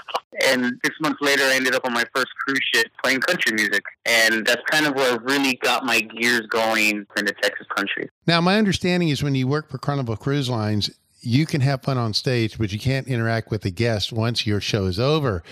And 0.47 0.79
six 0.85 0.97
months 1.01 1.19
later, 1.21 1.43
I 1.45 1.55
ended 1.55 1.75
up 1.75 1.85
on 1.85 1.93
my 1.93 2.05
first 2.15 2.29
cruise 2.45 2.61
ship 2.73 2.87
playing 3.03 3.21
country 3.21 3.53
music. 3.53 3.83
And 4.07 4.47
that's 4.47 4.63
kind 4.71 4.87
of 4.87 4.95
where 4.95 5.13
I 5.13 5.17
really 5.23 5.57
got 5.57 5.85
my 5.85 6.01
gears 6.01 6.47
going 6.49 7.07
into 7.17 7.33
Texas 7.43 7.67
country. 7.75 8.09
Now, 8.27 8.41
my 8.41 8.59
understanding 8.59 9.09
is 9.09 9.23
when 9.23 9.35
you 9.35 9.49
work 9.49 9.69
for 9.69 9.79
Carnival 9.79 10.17
Cruise 10.17 10.49
Lines, 10.49 10.91
you 11.21 11.47
can 11.47 11.61
have 11.63 11.83
fun 11.83 11.99
on 11.99 12.15
stage, 12.15 12.59
but 12.59 12.73
you 12.73 12.79
can't 12.79 13.09
interact 13.09 13.51
with 13.51 13.63
the 13.63 13.71
guests 13.71 14.13
once 14.13 14.47
your 14.47 14.61
show 14.61 14.87
is 14.87 15.01
over. 15.01 15.43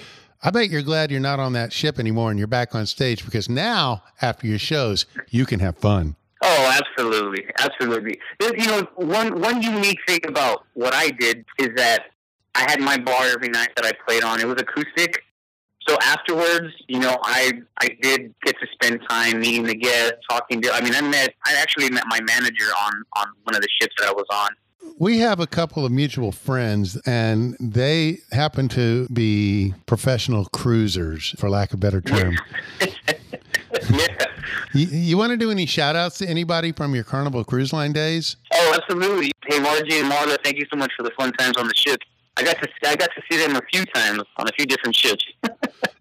I 0.43 0.51
bet 0.51 0.71
you're 0.71 0.83
glad 0.83 1.11
you're 1.11 1.19
not 1.19 1.41
on 1.41 1.55
that 1.55 1.73
ship 1.73 1.99
anymore 1.99 2.31
and 2.31 2.39
you're 2.39 2.47
back 2.47 2.75
on 2.75 2.87
stage 2.87 3.25
because 3.25 3.49
now, 3.49 4.05
after 4.23 4.47
your 4.47 4.59
shows, 4.61 5.07
you 5.29 5.45
can 5.45 5.59
have 5.61 5.77
fun. 5.77 6.15
Oh, 6.42 6.81
absolutely, 6.81 7.46
absolutely. 7.59 8.18
You 8.40 8.66
know, 8.66 8.88
one 8.96 9.40
one 9.40 9.62
unique 9.62 9.99
thing 10.07 10.20
about 10.27 10.66
what 10.75 10.94
I 10.94 11.09
did 11.11 11.44
is 11.59 11.70
that 11.77 12.07
I 12.55 12.70
had 12.70 12.81
my 12.81 12.99
bar 12.99 13.25
every 13.27 13.49
night 13.49 13.70
that 13.77 13.85
I 13.85 13.92
played 14.07 14.22
on. 14.22 14.40
It 14.40 14.46
was 14.46 14.57
acoustic. 14.61 15.22
So 15.88 15.96
afterwards, 16.03 16.75
you 16.88 16.99
know, 16.99 17.16
I 17.22 17.53
I 17.81 17.88
did 18.03 18.35
get 18.44 18.57
to 18.61 18.66
spend 18.72 19.01
time 19.09 19.40
meeting 19.40 19.64
the 19.64 19.75
guests, 19.75 20.18
talking 20.29 20.61
to. 20.62 20.72
I 20.72 20.81
mean, 20.81 20.94
I 20.94 21.01
met. 21.01 21.35
I 21.46 21.55
actually 21.55 21.90
met 21.90 22.05
my 22.07 22.20
manager 22.20 22.66
on 22.83 23.03
on 23.16 23.27
one 23.44 23.55
of 23.55 23.62
the 23.62 23.68
ships 23.81 23.94
that 23.99 24.09
I 24.09 24.12
was 24.12 24.27
on. 24.31 24.49
We 24.99 25.18
have 25.18 25.40
a 25.40 25.46
couple 25.46 25.85
of 25.85 25.92
mutual 25.92 26.33
friends, 26.33 26.96
and 27.07 27.57
they 27.61 28.18
happen 28.33 28.68
to 28.70 29.07
be 29.09 29.75
professional 29.87 30.46
cruisers, 30.46 31.35
for 31.38 31.51
lack 31.51 31.72
of 31.72 31.75
a 31.75 31.81
better 31.81 32.01
term. 32.01 32.37
yeah. 33.90 34.26
You, 34.72 34.87
you 34.87 35.18
want 35.18 35.31
to 35.31 35.37
do 35.37 35.50
any 35.50 35.66
shout 35.66 35.96
outs 35.96 36.18
to 36.18 36.26
anybody 36.29 36.72
from 36.72 36.94
your 36.94 37.05
Carnival 37.05 37.44
Cruise 37.44 37.72
Line 37.72 37.92
days? 37.92 38.37
Oh, 38.52 38.74
absolutely. 38.74 39.31
Hey, 39.46 39.59
Margie 39.61 39.98
and 39.98 40.11
Marla, 40.11 40.37
thank 40.42 40.57
you 40.57 40.66
so 40.70 40.76
much 40.76 40.92
for 40.96 41.02
the 41.02 41.11
fun 41.18 41.33
times 41.33 41.57
on 41.57 41.66
the 41.66 41.74
ship. 41.74 42.00
I 42.38 42.42
got 42.42 42.61
to 42.61 42.68
I 42.85 42.96
got 42.96 43.11
to 43.14 43.22
see 43.31 43.38
them 43.38 43.57
a 43.57 43.62
few 43.72 43.85
times 43.87 44.22
on 44.37 44.48
a 44.48 44.52
few 44.52 44.66
different 44.66 44.94
ships. 44.94 45.24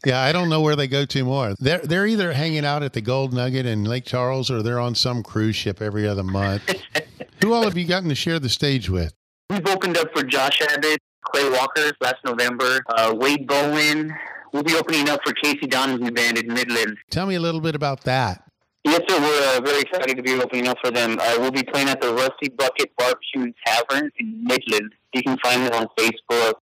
Yeah, 0.05 0.21
I 0.21 0.31
don't 0.31 0.49
know 0.49 0.61
where 0.61 0.75
they 0.75 0.87
go 0.87 1.03
to 1.03 1.25
more. 1.25 1.55
They're 1.59 1.79
they're 1.79 2.05
either 2.05 2.31
hanging 2.33 2.63
out 2.63 2.83
at 2.83 2.93
the 2.93 3.01
Gold 3.01 3.33
Nugget 3.33 3.65
in 3.65 3.85
Lake 3.85 4.05
Charles 4.05 4.51
or 4.51 4.61
they're 4.61 4.79
on 4.79 4.93
some 4.93 5.23
cruise 5.23 5.55
ship 5.55 5.81
every 5.81 6.07
other 6.07 6.23
month. 6.23 6.61
Who 7.41 7.53
all 7.53 7.63
have 7.63 7.75
you 7.75 7.85
gotten 7.85 8.09
to 8.09 8.15
share 8.15 8.37
the 8.37 8.49
stage 8.49 8.87
with? 8.87 9.13
We've 9.49 9.65
opened 9.67 9.97
up 9.97 10.15
for 10.15 10.23
Josh 10.23 10.61
Abbott, 10.61 10.99
Clay 11.23 11.49
Walker 11.49 11.91
last 12.01 12.17
November, 12.23 12.81
uh, 12.89 13.15
Wade 13.17 13.47
Bowen. 13.47 14.15
We'll 14.55 14.63
be 14.63 14.75
opening 14.77 15.09
up 15.09 15.19
for 15.25 15.33
Casey 15.33 15.67
Donahue 15.67 16.11
Band 16.11 16.37
in 16.37 16.47
Midland. 16.47 16.95
Tell 17.09 17.25
me 17.25 17.35
a 17.35 17.41
little 17.41 17.59
bit 17.59 17.75
about 17.75 18.05
that. 18.05 18.49
Yes, 18.85 19.01
sir. 19.05 19.19
We're 19.19 19.57
uh, 19.57 19.59
very 19.59 19.81
excited 19.81 20.15
to 20.15 20.23
be 20.23 20.31
opening 20.35 20.69
up 20.69 20.77
for 20.81 20.91
them. 20.91 21.17
Uh, 21.19 21.35
we'll 21.39 21.51
be 21.51 21.63
playing 21.63 21.89
at 21.89 21.99
the 21.99 22.13
Rusty 22.13 22.47
Bucket 22.47 22.95
Barbecue 22.97 23.51
Tavern 23.65 24.09
in 24.17 24.45
Midland. 24.45 24.93
You 25.13 25.23
can 25.23 25.37
find 25.43 25.63
it 25.63 25.73
on 25.73 25.87
Facebook 25.99 26.53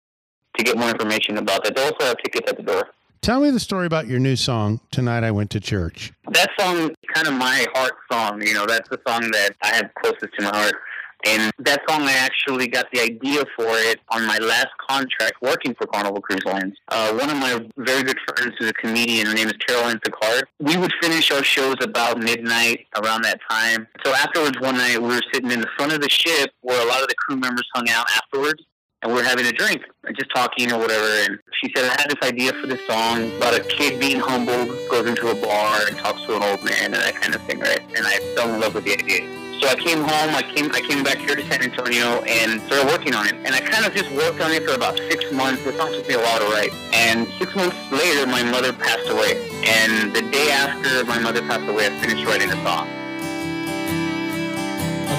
to 0.56 0.64
get 0.64 0.78
more 0.78 0.88
information 0.88 1.36
about 1.36 1.64
that. 1.64 1.76
They 1.76 1.84
also 1.84 2.06
have 2.06 2.16
tickets 2.24 2.50
at 2.50 2.56
the 2.56 2.62
door. 2.62 2.88
Tell 3.20 3.40
me 3.40 3.50
the 3.50 3.60
story 3.60 3.84
about 3.84 4.06
your 4.06 4.18
new 4.18 4.36
song, 4.36 4.80
Tonight 4.90 5.22
I 5.22 5.30
Went 5.30 5.50
to 5.50 5.60
Church. 5.60 6.14
That 6.30 6.48
song 6.58 6.78
is 6.78 6.90
kind 7.12 7.28
of 7.28 7.34
my 7.34 7.66
heart 7.74 7.92
song. 8.10 8.40
You 8.40 8.54
know, 8.54 8.64
that's 8.64 8.88
the 8.88 9.00
song 9.06 9.20
that 9.32 9.50
I 9.60 9.74
have 9.74 9.90
closest 10.02 10.32
to 10.38 10.44
my 10.44 10.56
heart. 10.56 10.76
And 11.24 11.52
that 11.58 11.82
song, 11.88 12.02
I 12.02 12.14
actually 12.14 12.66
got 12.66 12.86
the 12.92 13.00
idea 13.00 13.44
for 13.56 13.68
it 13.68 14.00
on 14.08 14.26
my 14.26 14.38
last 14.38 14.68
contract 14.88 15.34
working 15.40 15.74
for 15.74 15.86
Carnival 15.86 16.20
Cruise 16.20 16.44
Lines. 16.44 16.76
Uh, 16.88 17.12
one 17.14 17.30
of 17.30 17.36
my 17.36 17.64
very 17.76 18.02
good 18.02 18.18
friends 18.26 18.54
is 18.60 18.68
a 18.68 18.72
comedian. 18.72 19.26
Her 19.26 19.34
name 19.34 19.48
is 19.48 19.54
Caroline 19.66 20.00
Picard. 20.00 20.44
We 20.58 20.76
would 20.76 20.92
finish 21.00 21.30
our 21.30 21.44
shows 21.44 21.76
about 21.80 22.18
midnight 22.18 22.86
around 22.96 23.22
that 23.22 23.40
time. 23.48 23.86
So 24.04 24.12
afterwards, 24.14 24.58
one 24.60 24.76
night, 24.76 25.00
we 25.00 25.08
were 25.08 25.22
sitting 25.32 25.50
in 25.50 25.60
the 25.60 25.68
front 25.76 25.92
of 25.92 26.00
the 26.00 26.10
ship 26.10 26.50
where 26.62 26.80
a 26.82 26.88
lot 26.88 27.02
of 27.02 27.08
the 27.08 27.14
crew 27.14 27.36
members 27.36 27.68
hung 27.74 27.88
out 27.88 28.06
afterwards. 28.16 28.62
And 29.02 29.12
we 29.12 29.18
were 29.18 29.24
having 29.24 29.46
a 29.46 29.52
drink, 29.52 29.82
and 30.04 30.16
just 30.16 30.30
talking 30.32 30.70
or 30.72 30.78
whatever. 30.78 31.04
And 31.04 31.36
she 31.60 31.72
said, 31.74 31.86
I 31.86 32.00
had 32.00 32.08
this 32.08 32.28
idea 32.28 32.52
for 32.52 32.68
this 32.68 32.86
song 32.86 33.36
about 33.36 33.52
a 33.52 33.60
kid 33.60 33.98
being 33.98 34.20
humbled, 34.20 34.68
goes 34.88 35.08
into 35.08 35.28
a 35.28 35.34
bar 35.34 35.80
and 35.88 35.98
talks 35.98 36.22
to 36.26 36.36
an 36.36 36.42
old 36.44 36.62
man 36.64 36.84
and 36.84 36.94
that 36.94 37.16
kind 37.16 37.34
of 37.34 37.42
thing, 37.42 37.58
right? 37.58 37.80
And 37.96 38.06
I 38.06 38.18
fell 38.36 38.54
in 38.54 38.60
love 38.60 38.74
with 38.76 38.84
the 38.84 38.92
idea. 38.92 39.41
So 39.62 39.68
I 39.68 39.76
came 39.76 39.98
home. 39.98 40.34
I 40.34 40.42
came. 40.42 40.70
I 40.74 40.80
came 40.80 41.04
back 41.04 41.18
here 41.18 41.36
to 41.36 41.42
San 41.48 41.62
Antonio 41.62 42.20
and 42.22 42.60
started 42.62 42.88
working 42.88 43.14
on 43.14 43.28
it. 43.28 43.34
And 43.44 43.54
I 43.54 43.60
kind 43.60 43.86
of 43.86 43.94
just 43.94 44.10
worked 44.10 44.40
on 44.40 44.50
it 44.50 44.64
for 44.64 44.74
about 44.74 44.98
six 44.98 45.30
months. 45.30 45.62
Song 45.62 45.92
took 45.92 46.08
me 46.08 46.14
a 46.14 46.18
while 46.18 46.40
to 46.40 46.46
write. 46.46 46.72
And 46.92 47.28
six 47.38 47.54
months 47.54 47.76
later, 47.92 48.26
my 48.26 48.42
mother 48.42 48.72
passed 48.72 49.08
away. 49.08 49.48
And 49.64 50.12
the 50.12 50.22
day 50.22 50.50
after 50.50 51.04
my 51.04 51.18
mother 51.20 51.42
passed 51.42 51.68
away, 51.70 51.86
I 51.86 51.90
finished 52.00 52.26
writing 52.26 52.48
the 52.48 52.60
song. 52.64 52.88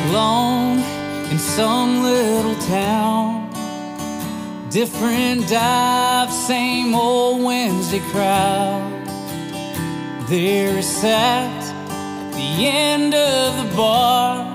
alone 0.10 0.79
in 1.32 1.39
some 1.39 2.03
little 2.03 2.56
town. 2.67 3.49
Different 4.69 5.47
dive, 5.47 6.32
same 6.32 6.93
old 6.93 7.43
Wednesday 7.43 8.01
crowd. 8.12 8.91
There 10.27 10.77
is 10.79 10.88
sat 10.88 11.62
the 12.35 12.67
end 12.67 13.13
of 13.13 13.57
the 13.57 13.75
bar. 13.75 14.45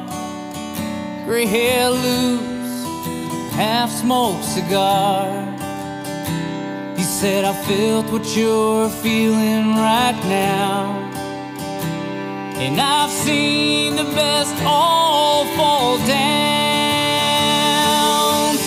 Gray 1.25 1.47
hair 1.47 1.91
loose, 1.91 2.85
half 3.53 3.91
smoked 3.91 4.45
cigar. 4.45 5.45
He 6.97 7.03
said, 7.03 7.45
I 7.45 7.53
felt 7.53 8.11
what 8.11 8.37
you're 8.37 8.89
feeling 8.89 9.77
right 9.77 10.19
now. 10.25 11.09
And 12.57 12.81
I've 12.81 13.11
seen 13.11 13.95
the 13.95 14.05
best 14.05 14.55
all 14.65 15.45
fall 15.57 15.99
down. 15.99 16.09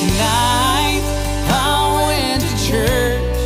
Tonight, 0.01 1.03
I 1.49 1.71
went 2.07 2.41
to 2.41 2.53
church. 2.69 3.41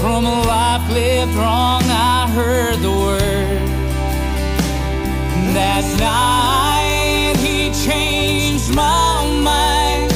From 0.00 0.24
a 0.24 0.42
life 0.46 0.88
lived 0.92 1.34
wrong, 1.34 1.79
night, 5.98 7.34
he 7.38 7.70
changed 7.86 8.74
my 8.74 9.26
mind. 9.42 10.12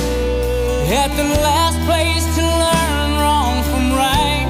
At 1.02 1.10
the 1.16 1.28
last 1.48 1.78
place 1.88 2.24
to 2.36 2.42
learn 2.42 3.10
wrong 3.20 3.62
from 3.70 3.84
right, 3.92 4.48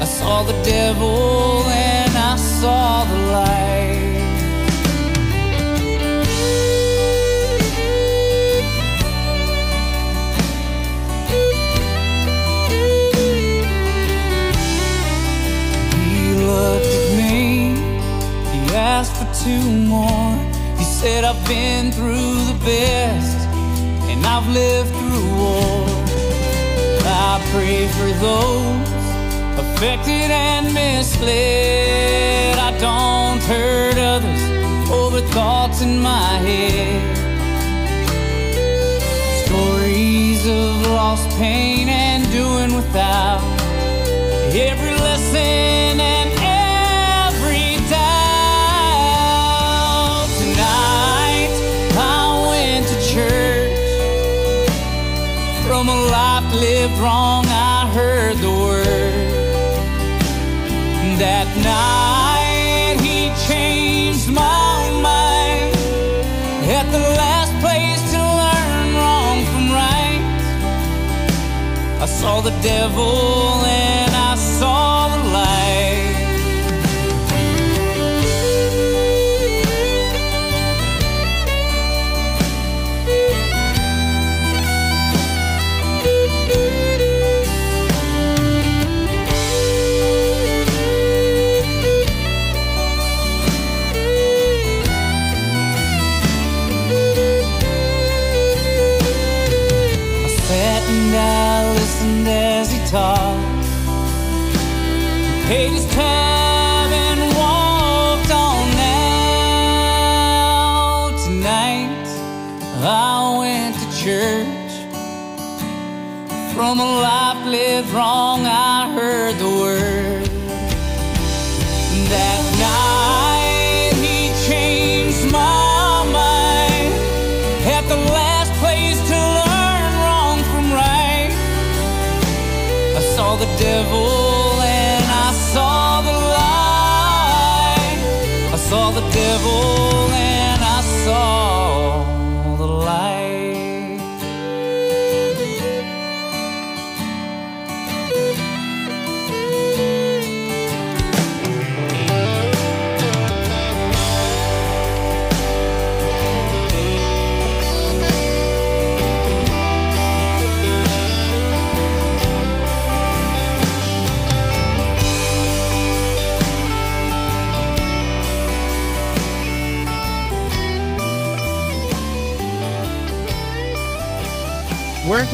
I 0.00 0.04
saw 0.04 0.42
the 0.42 0.56
devil 0.62 1.53
said, 21.04 21.22
I've 21.22 21.46
been 21.46 21.92
through 21.92 22.34
the 22.50 22.58
best, 22.64 23.36
and 24.10 24.24
I've 24.24 24.48
lived 24.48 24.88
through 24.88 25.26
war. 25.36 25.84
I 27.04 27.32
pray 27.52 27.86
for 27.96 28.10
those 28.24 28.88
affected 29.62 30.30
and 30.30 30.72
misled. 30.72 32.56
I 32.56 32.70
don't 32.78 33.42
hurt 33.52 33.98
others 33.98 34.42
over 34.90 35.20
thoughts 35.36 35.82
in 35.82 36.00
my 36.00 36.30
head. 36.48 37.02
Stories 39.44 40.46
of 40.46 40.86
lost 40.86 41.28
pain 41.36 41.90
and 41.90 42.22
doing 42.32 42.74
without 42.74 43.42
every 44.70 44.83
the 72.44 72.50
devil 72.60 73.63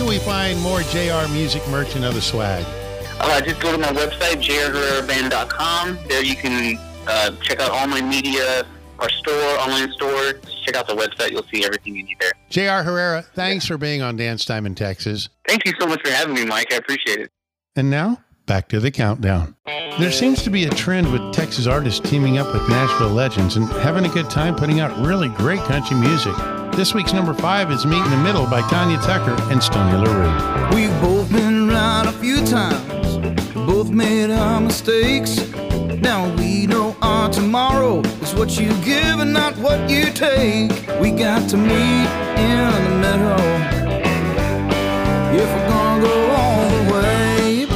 can 0.01 0.09
we 0.09 0.19
find 0.19 0.59
more 0.63 0.81
JR 0.81 1.31
music 1.31 1.63
merch 1.69 1.95
and 1.95 2.07
other 2.07 2.23
swag? 2.23 2.65
Uh, 3.21 3.39
just 3.43 3.61
go 3.61 3.71
to 3.71 3.77
my 3.77 3.89
website, 3.89 4.43
jrherreraband.com. 4.43 5.99
There 6.09 6.25
you 6.25 6.37
can 6.37 6.79
uh, 7.07 7.33
check 7.43 7.61
out 7.61 7.71
all 7.71 7.87
my 7.87 8.01
media, 8.01 8.65
our 8.99 9.11
store, 9.11 9.59
online 9.59 9.93
store. 9.93 10.33
Just 10.33 10.65
check 10.65 10.75
out 10.75 10.89
the 10.89 10.95
website. 10.95 11.33
You'll 11.33 11.47
see 11.53 11.67
everything 11.67 11.97
you 11.97 12.05
need 12.05 12.17
there. 12.19 12.33
JR 12.49 12.83
Herrera, 12.83 13.21
thanks 13.35 13.67
for 13.67 13.77
being 13.77 14.01
on 14.01 14.17
Dance 14.17 14.47
Time 14.47 14.65
in 14.65 14.75
Texas. 14.75 15.29
Thank 15.47 15.67
you 15.67 15.75
so 15.79 15.87
much 15.87 16.01
for 16.03 16.11
having 16.11 16.33
me, 16.33 16.47
Mike. 16.47 16.73
I 16.73 16.77
appreciate 16.77 17.19
it. 17.19 17.31
And 17.77 17.91
now, 17.91 18.23
back 18.47 18.69
to 18.71 18.81
the 18.81 18.91
countdown. 18.91 19.55
There 19.67 20.13
seems 20.13 20.43
to 20.45 20.51
be 20.51 20.65
a 20.65 20.71
trend 20.71 21.13
with 21.13 21.35
Texas 21.35 21.67
artists 21.67 22.01
teaming 22.09 22.39
up 22.39 22.55
with 22.55 22.67
Nashville 22.71 23.11
legends 23.11 23.57
and 23.57 23.69
having 23.69 24.07
a 24.07 24.15
good 24.15 24.31
time 24.31 24.57
putting 24.57 24.81
out 24.81 24.97
really 25.07 25.29
great 25.29 25.61
country 25.65 25.99
music. 25.99 26.35
This 26.73 26.95
week's 26.95 27.13
number 27.13 27.35
five 27.35 27.71
is 27.71 27.85
Meet 27.85 28.03
in 28.05 28.11
the 28.11 28.17
Middle 28.17 28.47
by 28.47 28.63
Tanya 28.69 28.97
Tucker 28.99 29.37
and 29.53 29.63
Stoney 29.63 29.99
LaRue. 29.99 30.75
We've 30.75 31.01
both 31.03 31.31
been 31.31 31.69
right 31.69 32.07
a 32.07 32.13
few 32.13 32.45
times, 32.47 33.19
both 33.55 33.91
made 33.91 34.31
our 34.31 34.61
mistakes. 34.61 35.47
Now 36.01 36.35
we 36.37 36.67
know 36.67 36.97
our 37.03 37.29
tomorrow 37.29 38.01
is 38.23 38.35
what 38.35 38.59
you 38.59 38.69
give 38.83 39.19
and 39.19 39.33
not 39.33 39.57
what 39.59 39.91
you 39.91 40.07
take. 40.07 40.71
We 41.01 41.11
got 41.11 41.51
to 41.51 41.59
meet 41.59 42.09
in 42.39 42.73
the 42.85 42.97
middle 42.99 43.81
if 45.37 45.49
we're 45.49 45.69
gonna 45.69 46.03
go 46.03 46.31
all 46.31 46.69
the 46.71 46.93
way. 46.95 47.67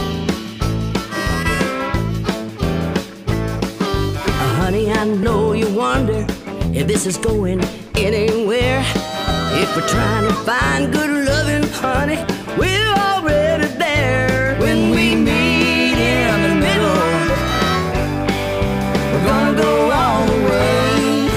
Uh, 4.17 4.55
honey, 4.57 4.91
I 4.91 5.05
know 5.05 5.53
you 5.53 5.69
wonder 5.75 6.27
if 6.73 6.87
this 6.87 7.05
is 7.05 7.19
going 7.19 7.61
anywhere. 7.97 8.83
If 9.53 9.75
we're 9.77 9.89
trying 9.89 10.27
to 10.29 10.35
find 10.45 10.93
good 10.93 11.11
loving, 11.27 11.69
honey, 11.71 12.19
we're 12.59 12.93
already 12.95 13.67
there. 13.79 14.57
When 14.59 14.91
we 14.91 15.15
meet 15.15 15.99
in 15.99 16.43
the 16.43 16.55
middle, 16.67 17.05
we're 19.13 19.27
gonna 19.31 19.57
go 19.57 19.91
all 19.91 20.27
the 20.27 20.41
way. 20.51 21.29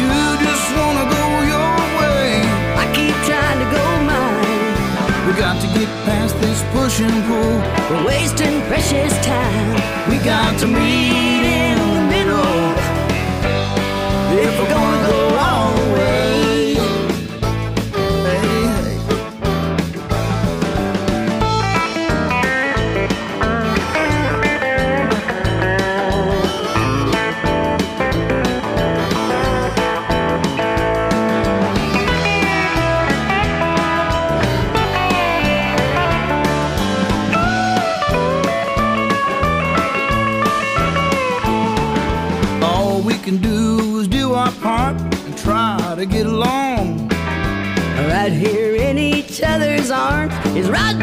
You 0.00 0.12
just 0.46 0.66
wanna 0.76 1.06
go 1.16 1.24
your 1.54 1.74
way. 2.00 2.42
I 2.82 2.84
keep 2.94 3.14
trying 3.28 3.58
to 3.62 3.68
go 3.76 3.84
mine. 4.10 5.26
We 5.26 5.32
got 5.38 5.60
to 5.62 5.68
get 5.78 5.88
past 6.04 6.34
this 6.40 6.62
push 6.72 7.00
and 7.00 7.24
pull. 7.28 7.56
We're 7.90 8.06
wasting 8.06 8.60
precious 8.68 9.14
time. 9.24 9.70
We 10.10 10.18
got 10.24 10.58
to 10.60 10.66
meet 10.66 11.29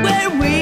where 0.07 0.29
we 0.39 0.56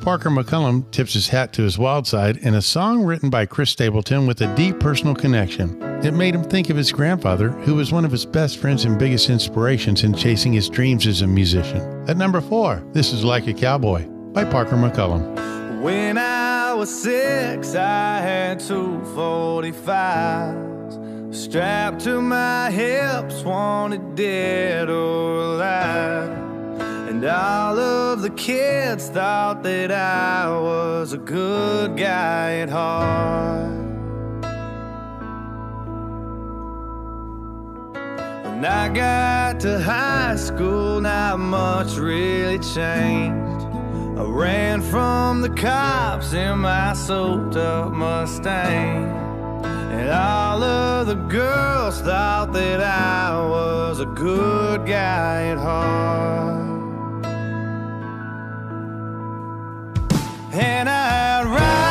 Parker 0.00 0.30
McCollum 0.30 0.90
tips 0.92 1.12
his 1.12 1.28
hat 1.28 1.52
to 1.52 1.62
his 1.62 1.78
wild 1.78 2.06
side 2.06 2.38
in 2.38 2.54
a 2.54 2.62
song 2.62 3.04
written 3.04 3.28
by 3.28 3.44
Chris 3.44 3.68
Stapleton 3.70 4.26
with 4.26 4.40
a 4.40 4.54
deep 4.54 4.80
personal 4.80 5.14
connection. 5.14 5.78
It 6.02 6.14
made 6.14 6.34
him 6.34 6.42
think 6.42 6.70
of 6.70 6.78
his 6.78 6.90
grandfather, 6.90 7.50
who 7.50 7.74
was 7.74 7.92
one 7.92 8.06
of 8.06 8.10
his 8.10 8.24
best 8.24 8.56
friends 8.58 8.86
and 8.86 8.98
biggest 8.98 9.28
inspirations 9.28 10.02
in 10.02 10.14
chasing 10.14 10.54
his 10.54 10.70
dreams 10.70 11.06
as 11.06 11.20
a 11.20 11.26
musician. 11.26 11.82
At 12.08 12.16
number 12.16 12.40
four, 12.40 12.82
this 12.92 13.12
is 13.12 13.24
Like 13.24 13.46
a 13.46 13.52
Cowboy 13.52 14.06
by 14.32 14.46
Parker 14.46 14.76
McCollum. 14.76 15.82
When 15.82 16.16
I 16.16 16.72
was 16.72 16.88
six, 16.88 17.74
I 17.74 18.20
had 18.20 18.58
two 18.58 19.02
45s 19.14 21.34
strapped 21.34 22.00
to 22.04 22.22
my 22.22 22.70
hips, 22.70 23.42
wanted 23.42 24.14
dead 24.14 24.88
or 24.88 25.42
alive. 25.42 26.49
And 27.20 27.28
all 27.28 27.78
of 27.78 28.22
the 28.22 28.30
kids 28.30 29.10
thought 29.10 29.62
that 29.62 29.92
I 29.92 30.48
was 30.58 31.12
a 31.12 31.18
good 31.18 31.94
guy 31.94 32.60
at 32.60 32.70
heart. 32.70 33.68
When 38.42 38.64
I 38.64 38.88
got 38.88 39.60
to 39.60 39.82
high 39.82 40.36
school, 40.36 41.02
not 41.02 41.38
much 41.38 41.98
really 41.98 42.58
changed. 42.58 43.66
I 44.18 44.24
ran 44.24 44.80
from 44.80 45.42
the 45.42 45.50
cops 45.50 46.32
in 46.32 46.60
my 46.60 46.94
soaked 46.94 47.54
up 47.54 47.92
Mustang. 47.92 49.04
And 49.92 50.08
all 50.08 50.62
of 50.62 51.06
the 51.06 51.16
girls 51.16 52.00
thought 52.00 52.54
that 52.54 52.80
I 52.80 53.46
was 53.46 54.00
a 54.00 54.06
good 54.06 54.86
guy 54.86 55.48
at 55.48 55.58
heart. 55.58 56.79
And 60.62 60.88
I'd 60.90 61.46
ride 61.46 61.90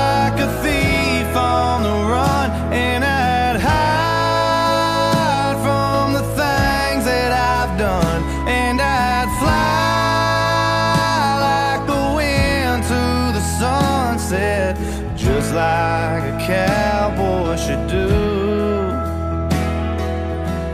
like 0.00 0.40
a 0.40 0.48
thief 0.62 1.36
on 1.36 1.82
the 1.84 1.96
run, 2.12 2.50
and 2.72 3.04
I'd 3.04 3.60
hide 3.60 5.58
from 5.62 6.12
the 6.18 6.24
things 6.40 7.04
that 7.04 7.30
I've 7.30 7.78
done, 7.78 8.22
and 8.48 8.80
I'd 8.80 9.30
fly 9.38 10.58
like 11.46 11.86
the 11.86 12.02
wind 12.18 12.82
to 12.92 13.02
the 13.38 13.44
sunset, 13.60 14.76
just 15.16 15.54
like 15.54 16.24
a 16.34 16.36
cowboy 16.44 17.54
should 17.56 17.86
do, 17.86 18.08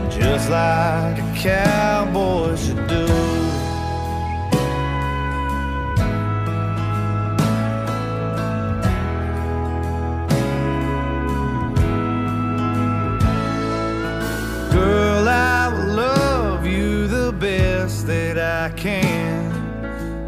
just 0.09 0.49
like 0.49 1.19
a 1.19 1.21
cowboy 1.35 2.04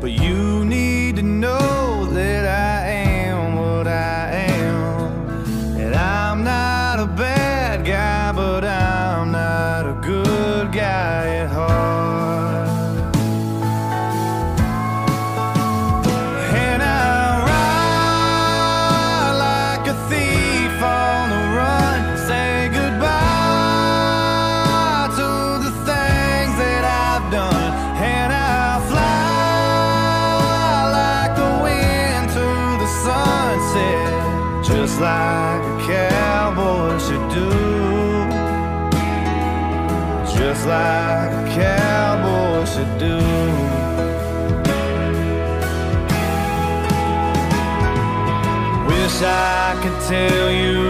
But 0.08 0.24
you 0.24 0.47
just 34.68 35.00
like 35.00 35.62
a 35.62 35.78
cowboy 35.88 36.98
should 36.98 37.30
do. 37.30 37.50
Just 40.38 40.68
like 40.68 41.32
a 41.32 41.46
cowboy 41.56 42.66
should 42.66 42.94
do. 43.00 43.18
Wish 48.88 49.22
I 49.22 49.80
could 49.82 50.00
tell 50.10 50.52
you 50.52 50.87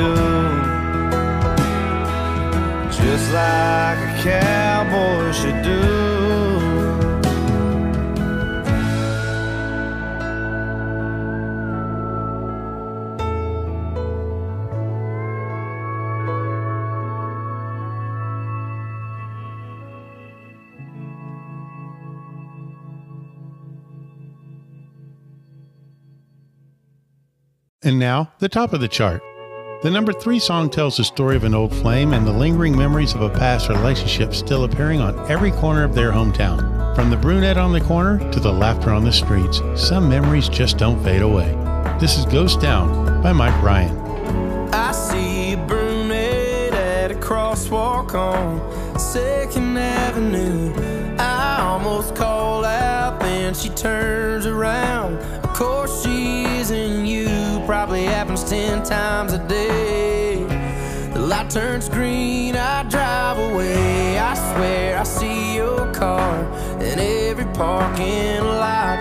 do. 0.00 0.14
Just 3.02 3.32
like 3.32 3.98
a 3.98 4.22
cowboy 4.22 5.32
should 5.32 5.62
do. 5.62 5.80
And 27.82 27.98
now, 27.98 28.30
the 28.38 28.48
top 28.48 28.72
of 28.72 28.80
the 28.80 28.88
chart. 28.88 29.22
The 29.82 29.90
number 29.90 30.12
three 30.12 30.38
song 30.38 30.68
tells 30.68 30.98
the 30.98 31.04
story 31.04 31.36
of 31.36 31.44
an 31.44 31.54
old 31.54 31.74
flame 31.74 32.12
and 32.12 32.26
the 32.26 32.32
lingering 32.32 32.76
memories 32.76 33.14
of 33.14 33.22
a 33.22 33.30
past 33.30 33.70
relationship 33.70 34.34
still 34.34 34.64
appearing 34.64 35.00
on 35.00 35.18
every 35.30 35.50
corner 35.52 35.84
of 35.84 35.94
their 35.94 36.12
hometown. 36.12 36.94
From 36.94 37.08
the 37.08 37.16
brunette 37.16 37.56
on 37.56 37.72
the 37.72 37.80
corner 37.80 38.18
to 38.30 38.40
the 38.40 38.52
laughter 38.52 38.90
on 38.90 39.04
the 39.04 39.12
streets, 39.12 39.62
some 39.76 40.06
memories 40.06 40.50
just 40.50 40.76
don't 40.76 41.02
fade 41.02 41.22
away. 41.22 41.54
This 41.98 42.18
is 42.18 42.26
Ghost 42.26 42.60
Town 42.60 43.22
by 43.22 43.32
Mike 43.32 43.62
Ryan. 43.62 43.96
I 44.74 44.92
see 44.92 45.54
a 45.54 45.56
brunette 45.66 46.74
at 46.74 47.10
a 47.10 47.14
crosswalk 47.14 48.12
on 48.14 48.98
Second 48.98 49.78
Avenue. 49.78 50.74
I 51.18 51.62
almost 51.62 52.14
call 52.14 52.66
out, 52.66 53.18
then 53.20 53.54
she 53.54 53.70
turns 53.70 54.44
around. 54.44 55.16
Of 55.42 55.54
course, 55.54 56.04
she 56.04 56.44
isn't 56.44 57.06
you. 57.06 57.62
Probably 57.66 58.04
happens 58.04 58.29
ten 58.50 58.82
times 58.82 59.32
a 59.32 59.38
day. 59.46 60.42
The 61.12 61.20
light 61.20 61.50
turns 61.50 61.88
green, 61.88 62.56
I 62.56 62.82
drive 62.82 63.38
away. 63.38 64.18
I 64.18 64.34
swear 64.34 64.98
I 64.98 65.04
see 65.04 65.54
your 65.54 65.86
car 65.92 66.36
in 66.82 66.98
every 66.98 67.44
parking 67.54 68.42
lot. 68.42 68.98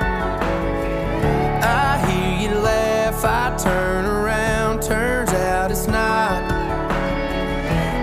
I 1.64 1.98
hear 2.06 2.52
you 2.52 2.60
laugh, 2.60 3.26
I 3.26 3.58
turn 3.58 4.06
around, 4.06 4.84
turns 4.84 5.32
out 5.32 5.72
it's 5.72 5.88
not. 5.88 6.44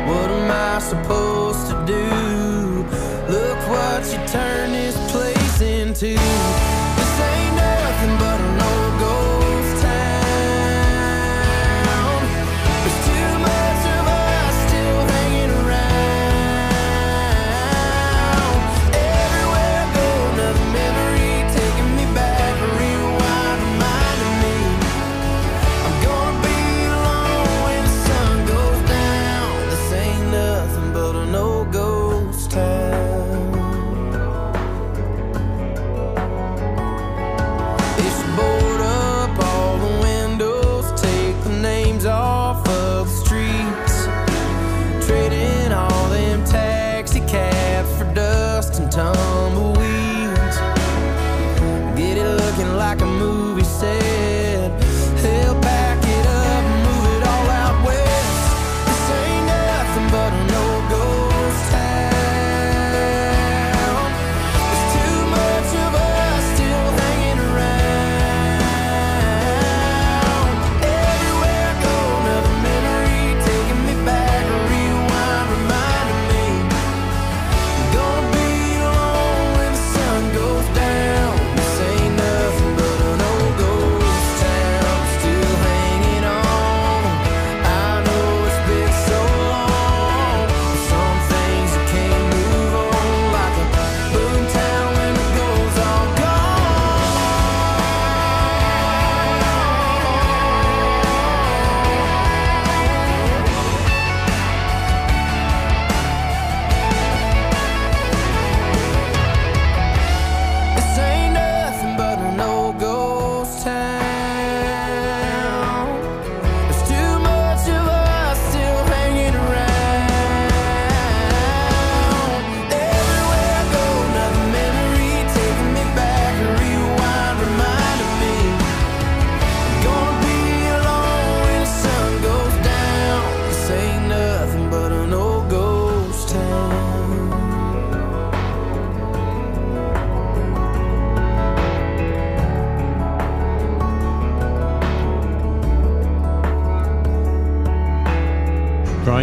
What 0.09 0.28
am 0.28 0.51
I 0.51 0.80
supposed 0.80 1.45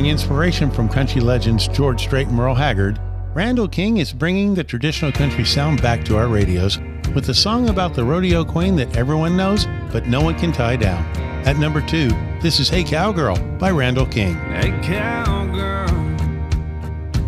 Drawing 0.04 0.12
inspiration 0.12 0.70
from 0.70 0.90
country 0.90 1.22
legends 1.22 1.70
George 1.70 2.02
Strait 2.02 2.28
and 2.28 2.36
Merle 2.36 2.56
Haggard, 2.56 3.00
Randall 3.34 3.70
King 3.70 4.00
is 4.00 4.12
bringing 4.12 4.54
the 4.54 4.62
traditional 4.62 5.14
country 5.14 5.46
sound 5.46 5.82
back 5.82 6.04
to 6.04 6.18
our 6.18 6.28
radios 6.28 6.78
with 7.16 7.30
a 7.30 7.34
song 7.34 7.70
about 7.70 7.94
the 7.94 8.04
rodeo 8.04 8.44
queen 8.44 8.76
that 8.76 8.98
everyone 8.98 9.38
knows 9.38 9.66
but 9.94 10.06
no 10.06 10.20
one 10.20 10.38
can 10.38 10.52
tie 10.52 10.76
down. 10.76 11.06
At 11.48 11.56
number 11.56 11.80
two, 11.80 12.10
this 12.42 12.60
is 12.60 12.68
Hey 12.68 12.84
Cowgirl 12.84 13.38
by 13.58 13.72
Randall 13.72 14.06
King. 14.06 14.36
Hey, 14.52 14.78
cowgirl, 14.84 15.88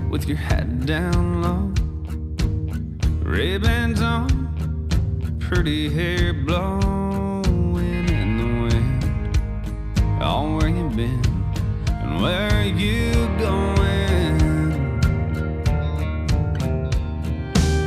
with 0.10 0.28
your 0.28 0.36
head 0.36 0.86
down 0.86 1.44
low, 1.44 1.72
ribbons 3.24 4.02
on, 4.02 5.38
pretty 5.40 5.90
hair 5.90 6.34
blowing 6.34 8.10
in 8.10 8.38
the 8.38 8.48
wind. 8.64 10.22
Oh, 10.22 10.58
where 10.58 10.68
you 10.68 10.90
been 10.90 11.35
where 12.22 12.50
are 12.52 12.64
you 12.64 13.12
going? 13.40 14.38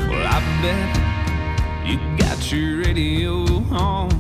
Well, 0.09 0.27
I 0.27 0.41
bet 0.63 0.91
you 1.87 1.99
got 2.19 2.53
your 2.53 2.79
radio 2.83 3.45
on. 3.73 4.11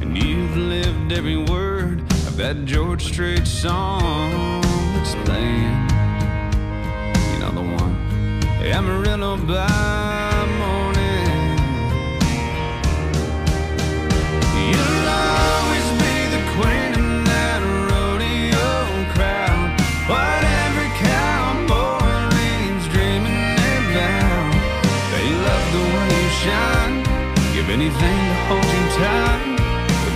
And 0.00 0.16
you've 0.16 0.56
lived 0.56 1.12
every 1.12 1.36
word 1.36 2.00
of 2.26 2.36
that 2.36 2.64
George 2.64 3.04
Strait 3.04 3.46
song 3.46 4.62
that's 4.94 5.14
playing. 5.26 5.88
You 7.32 7.38
know 7.40 7.52
the 7.54 7.66
one. 7.82 7.94
Amarillo 8.64 9.36
by 9.36 10.21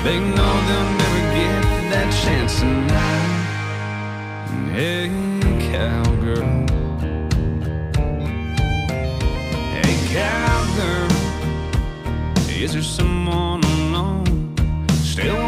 they 0.06 0.20
know 0.20 0.52
they'll 0.68 0.92
never 1.02 1.22
get 1.34 1.62
that 1.90 2.08
chance 2.22 2.60
tonight. 2.60 3.32
Hey, 4.70 5.08
cowgirl. 5.72 6.46
Hey, 9.74 9.94
cowgirl. 10.14 11.10
Is 12.48 12.72
there 12.74 12.82
someone 12.82 13.64
alone 13.64 14.54
still 14.90 15.45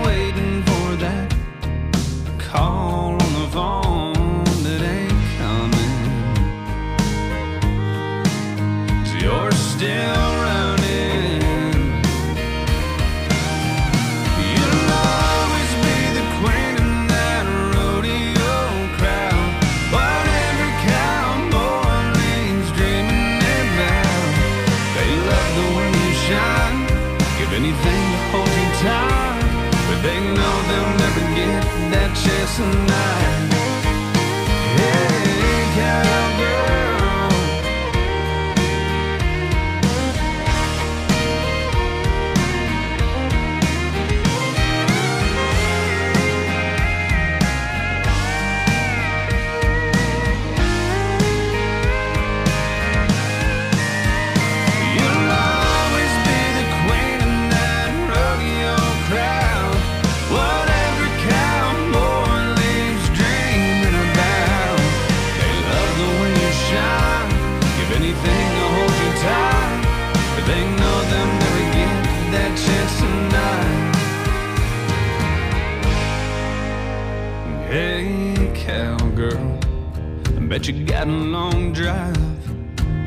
drive. 81.89 82.17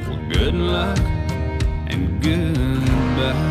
Well, 0.08 0.20
good 0.30 0.56
luck 0.56 0.98
and 1.88 2.22
goodbye. 2.22 3.51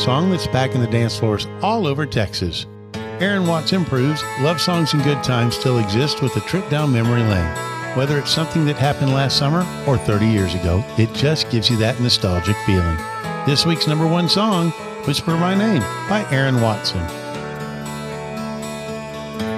Song 0.00 0.30
that's 0.30 0.46
back 0.46 0.74
in 0.74 0.80
the 0.80 0.86
dance 0.86 1.18
floors 1.18 1.46
all 1.60 1.86
over 1.86 2.06
Texas. 2.06 2.66
Aaron 2.94 3.46
Watson 3.46 3.84
proves 3.84 4.22
Love 4.40 4.58
Songs 4.58 4.94
and 4.94 5.04
Good 5.04 5.22
Times 5.22 5.54
still 5.54 5.78
exist 5.78 6.22
with 6.22 6.34
a 6.36 6.40
trip 6.40 6.66
down 6.70 6.90
memory 6.90 7.20
lane. 7.20 7.54
Whether 7.94 8.18
it's 8.18 8.30
something 8.30 8.64
that 8.64 8.76
happened 8.76 9.12
last 9.12 9.36
summer 9.36 9.60
or 9.86 9.98
30 9.98 10.26
years 10.26 10.54
ago, 10.54 10.82
it 10.96 11.12
just 11.12 11.50
gives 11.50 11.68
you 11.68 11.76
that 11.76 12.00
nostalgic 12.00 12.56
feeling. 12.64 12.96
This 13.44 13.66
week's 13.66 13.86
number 13.86 14.06
one 14.06 14.30
song, 14.30 14.70
Whisper 15.06 15.36
My 15.36 15.54
Name 15.54 15.82
by 16.08 16.26
Aaron 16.30 16.62
Watson. 16.62 17.00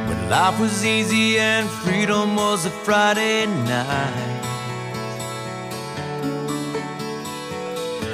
When 0.09 0.29
life 0.29 0.59
was 0.59 0.85
easy 0.85 1.39
and 1.39 1.71
freedom 1.71 2.35
was 2.35 2.67
a 2.67 2.71
Friday 2.71 3.47
night. 3.47 4.42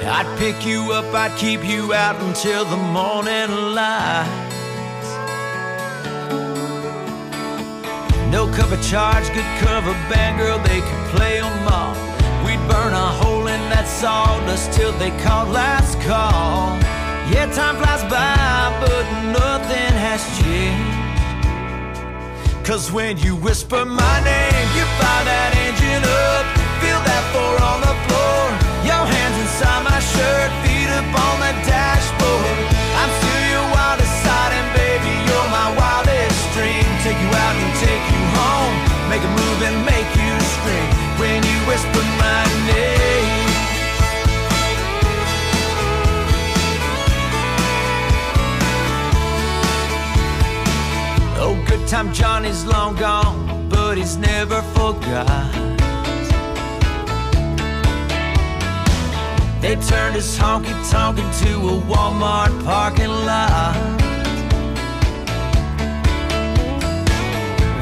I'd 0.09 0.27
pick 0.39 0.65
you 0.65 0.91
up, 0.91 1.13
I'd 1.13 1.37
keep 1.37 1.63
you 1.63 1.93
out 1.93 2.15
until 2.21 2.65
the 2.65 2.77
morning 2.77 3.49
light. 3.75 4.27
No 8.31 8.47
cover 8.53 8.77
charge, 8.81 9.27
good 9.33 9.51
cover 9.59 9.93
band, 10.09 10.39
girl, 10.39 10.59
they 10.59 10.81
could 10.81 11.05
play 11.15 11.39
'em 11.39 11.67
all. 11.67 11.93
We'd 12.45 12.63
burn 12.67 12.93
a 12.93 13.09
hole 13.21 13.47
in 13.47 13.61
that 13.69 13.87
sawdust 13.87 14.73
till 14.73 14.93
they 14.93 15.11
called 15.23 15.49
last 15.49 15.99
call. 16.01 16.77
Yeah, 17.31 17.45
time 17.53 17.77
flies 17.77 18.03
by, 18.09 18.73
but 18.81 19.05
nothing 19.39 19.93
has 20.07 20.21
changed. 20.39 20.97
Cause 22.67 22.91
when 22.91 23.17
you 23.17 23.35
whisper 23.35 23.85
my 23.85 24.17
name, 24.23 24.67
you 24.77 24.85
fire 24.99 25.25
that 25.31 25.51
engine 25.65 26.03
up. 26.25 26.45
Feel 26.81 27.01
that 27.09 27.23
four 27.33 27.55
on 27.71 27.79
the 27.87 27.95
floor. 28.05 28.41
Your 28.89 29.03
hands 29.15 29.28
inside 29.49 29.83
my 29.83 29.99
shirt, 29.99 30.51
feet 30.61 30.89
up 30.93 31.09
on 31.25 31.35
the 31.41 31.53
dashboard. 31.65 32.57
I'm 33.01 33.11
still 33.19 33.43
your 33.49 33.67
wildest 33.73 34.15
side, 34.23 34.53
and 34.53 34.69
baby, 34.77 35.13
you're 35.25 35.49
my 35.49 35.69
wildest 35.73 36.39
dream. 36.53 36.85
Take 37.01 37.17
you 37.17 37.31
out 37.33 37.55
and 37.57 37.73
take 37.81 38.05
you 38.13 38.23
home. 38.37 38.75
Make 39.09 39.23
a 39.25 39.31
move 39.41 39.59
and 39.69 39.77
make 39.89 40.09
you 40.21 40.33
scream 40.53 40.89
when 41.21 41.39
you 41.49 41.57
whisper 41.65 42.03
my 42.21 42.43
name. 42.69 43.49
Oh, 51.41 51.55
good 51.67 51.87
time 51.87 52.13
Johnny's 52.13 52.65
long 52.65 52.95
gone, 52.95 53.67
but 53.69 53.97
he's 53.97 54.15
never 54.17 54.61
forgot. 54.77 55.68
They 59.61 59.75
turned 59.75 60.15
his 60.15 60.37
honky 60.37 60.71
tonk 60.89 61.19
into 61.19 61.51
a 61.67 61.81
Walmart 61.81 62.63
parking 62.63 63.09
lot. 63.09 63.75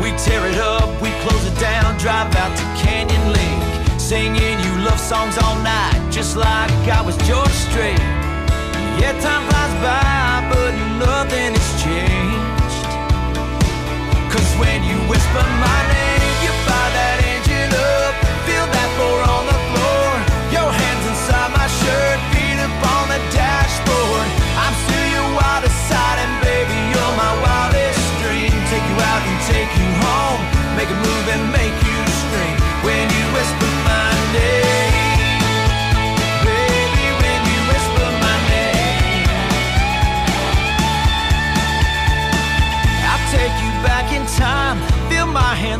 We 0.01 0.09
tear 0.17 0.43
it 0.47 0.57
up, 0.57 0.89
we 0.99 1.11
close 1.21 1.45
it 1.45 1.59
down, 1.59 1.95
drive 1.99 2.35
out 2.35 2.57
to 2.57 2.63
Canyon 2.81 3.31
Lake, 3.31 3.99
singing 3.99 4.59
you 4.65 4.73
love 4.85 4.99
songs 4.99 5.37
all 5.37 5.55
night, 5.61 6.09
just 6.09 6.35
like 6.35 6.71
I 6.89 7.01
was 7.05 7.15
George 7.29 7.55
Strait. 7.69 7.99
Yeah, 8.97 9.13
time 9.21 9.45
flies 9.47 9.73
by, 9.85 10.49
but 10.49 10.73
nothing 10.97 11.53
has 11.53 11.69
changed. 11.83 12.85
Cause 14.33 14.49
when 14.57 14.83
you 14.83 14.97
whisper 15.07 15.45
my 15.61 15.87
name, 15.89 15.96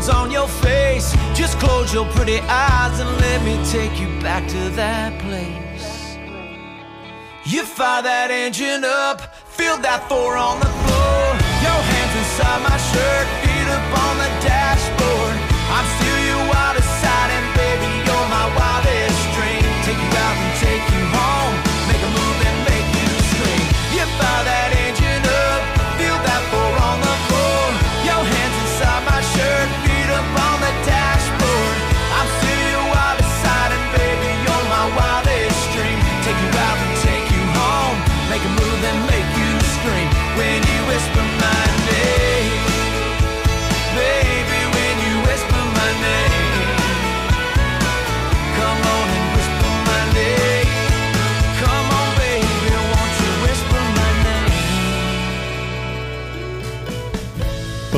on 0.10 0.32
your 0.32 0.48
face. 0.48 1.16
Just 1.34 1.60
close 1.60 1.94
your 1.94 2.06
pretty 2.12 2.40
eyes 2.42 3.00
and 3.00 3.10
let 3.20 3.44
me 3.44 3.56
take 3.72 4.00
you 4.00 4.08
back 4.22 4.48
to 4.48 4.70
that 4.72 5.20
place. 5.22 6.18
You 7.46 7.64
fire 7.64 8.04
that 8.04 8.30
engine 8.32 8.84
up, 8.84 9.36
feel 9.46 9.78
that 9.78 10.08
four 10.10 10.38
on 10.38 10.60
the 10.60 10.72
floor. 10.84 11.24
Your 11.66 11.82
hands 11.92 12.16
inside 12.22 12.62
my 12.70 12.78
shirt, 12.78 13.47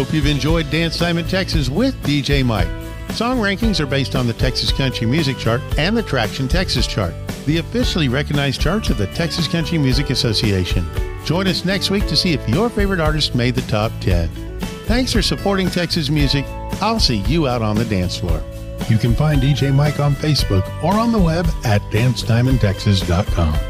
Hope 0.10 0.16
you've 0.16 0.26
enjoyed 0.26 0.72
Dance 0.72 0.98
Time 0.98 1.20
in 1.20 1.28
Texas 1.28 1.70
with 1.70 1.94
DJ 2.02 2.44
Mike. 2.44 2.68
Song 3.12 3.38
rankings 3.38 3.80
are 3.80 3.86
based 3.86 4.16
on 4.16 4.26
the 4.26 4.34
Texas 4.34 4.72
Country 4.72 5.06
Music 5.06 5.38
Chart 5.38 5.62
and 5.78 5.96
the 5.96 6.02
Traction 6.02 6.48
Texas 6.48 6.88
Chart, 6.88 7.14
the 7.46 7.60
officially 7.60 8.10
recognized 8.10 8.60
charts 8.60 8.90
of 8.90 8.98
the 8.98 9.06
Texas 9.14 9.48
Country 9.48 9.78
Music 9.78 10.10
Association. 10.10 10.84
Join 11.26 11.46
us 11.46 11.64
next 11.64 11.92
week 11.92 12.08
to 12.08 12.16
see 12.16 12.34
if 12.34 12.50
your 12.50 12.72
favorite 12.72 13.00
artist 13.00 13.36
made 13.36 13.54
the 13.54 13.62
top 13.70 13.92
10. 14.02 14.30
Thanks 14.88 15.14
for 15.14 15.22
supporting 15.22 15.70
Texas 15.70 16.10
music. 16.10 16.44
I'll 16.82 17.00
see 17.00 17.18
you 17.28 17.48
out 17.48 17.62
on 17.62 17.76
the 17.76 17.86
dance 17.86 18.18
floor. 18.18 18.42
You 18.90 18.98
can 18.98 19.14
find 19.14 19.40
DJ 19.40 19.72
Mike 19.72 20.00
on 20.00 20.16
Facebook 20.16 20.68
or 20.84 20.96
on 20.96 21.12
the 21.12 21.20
web 21.20 21.46
at 21.64 21.84
dancetimeintexas.com. 21.92 23.69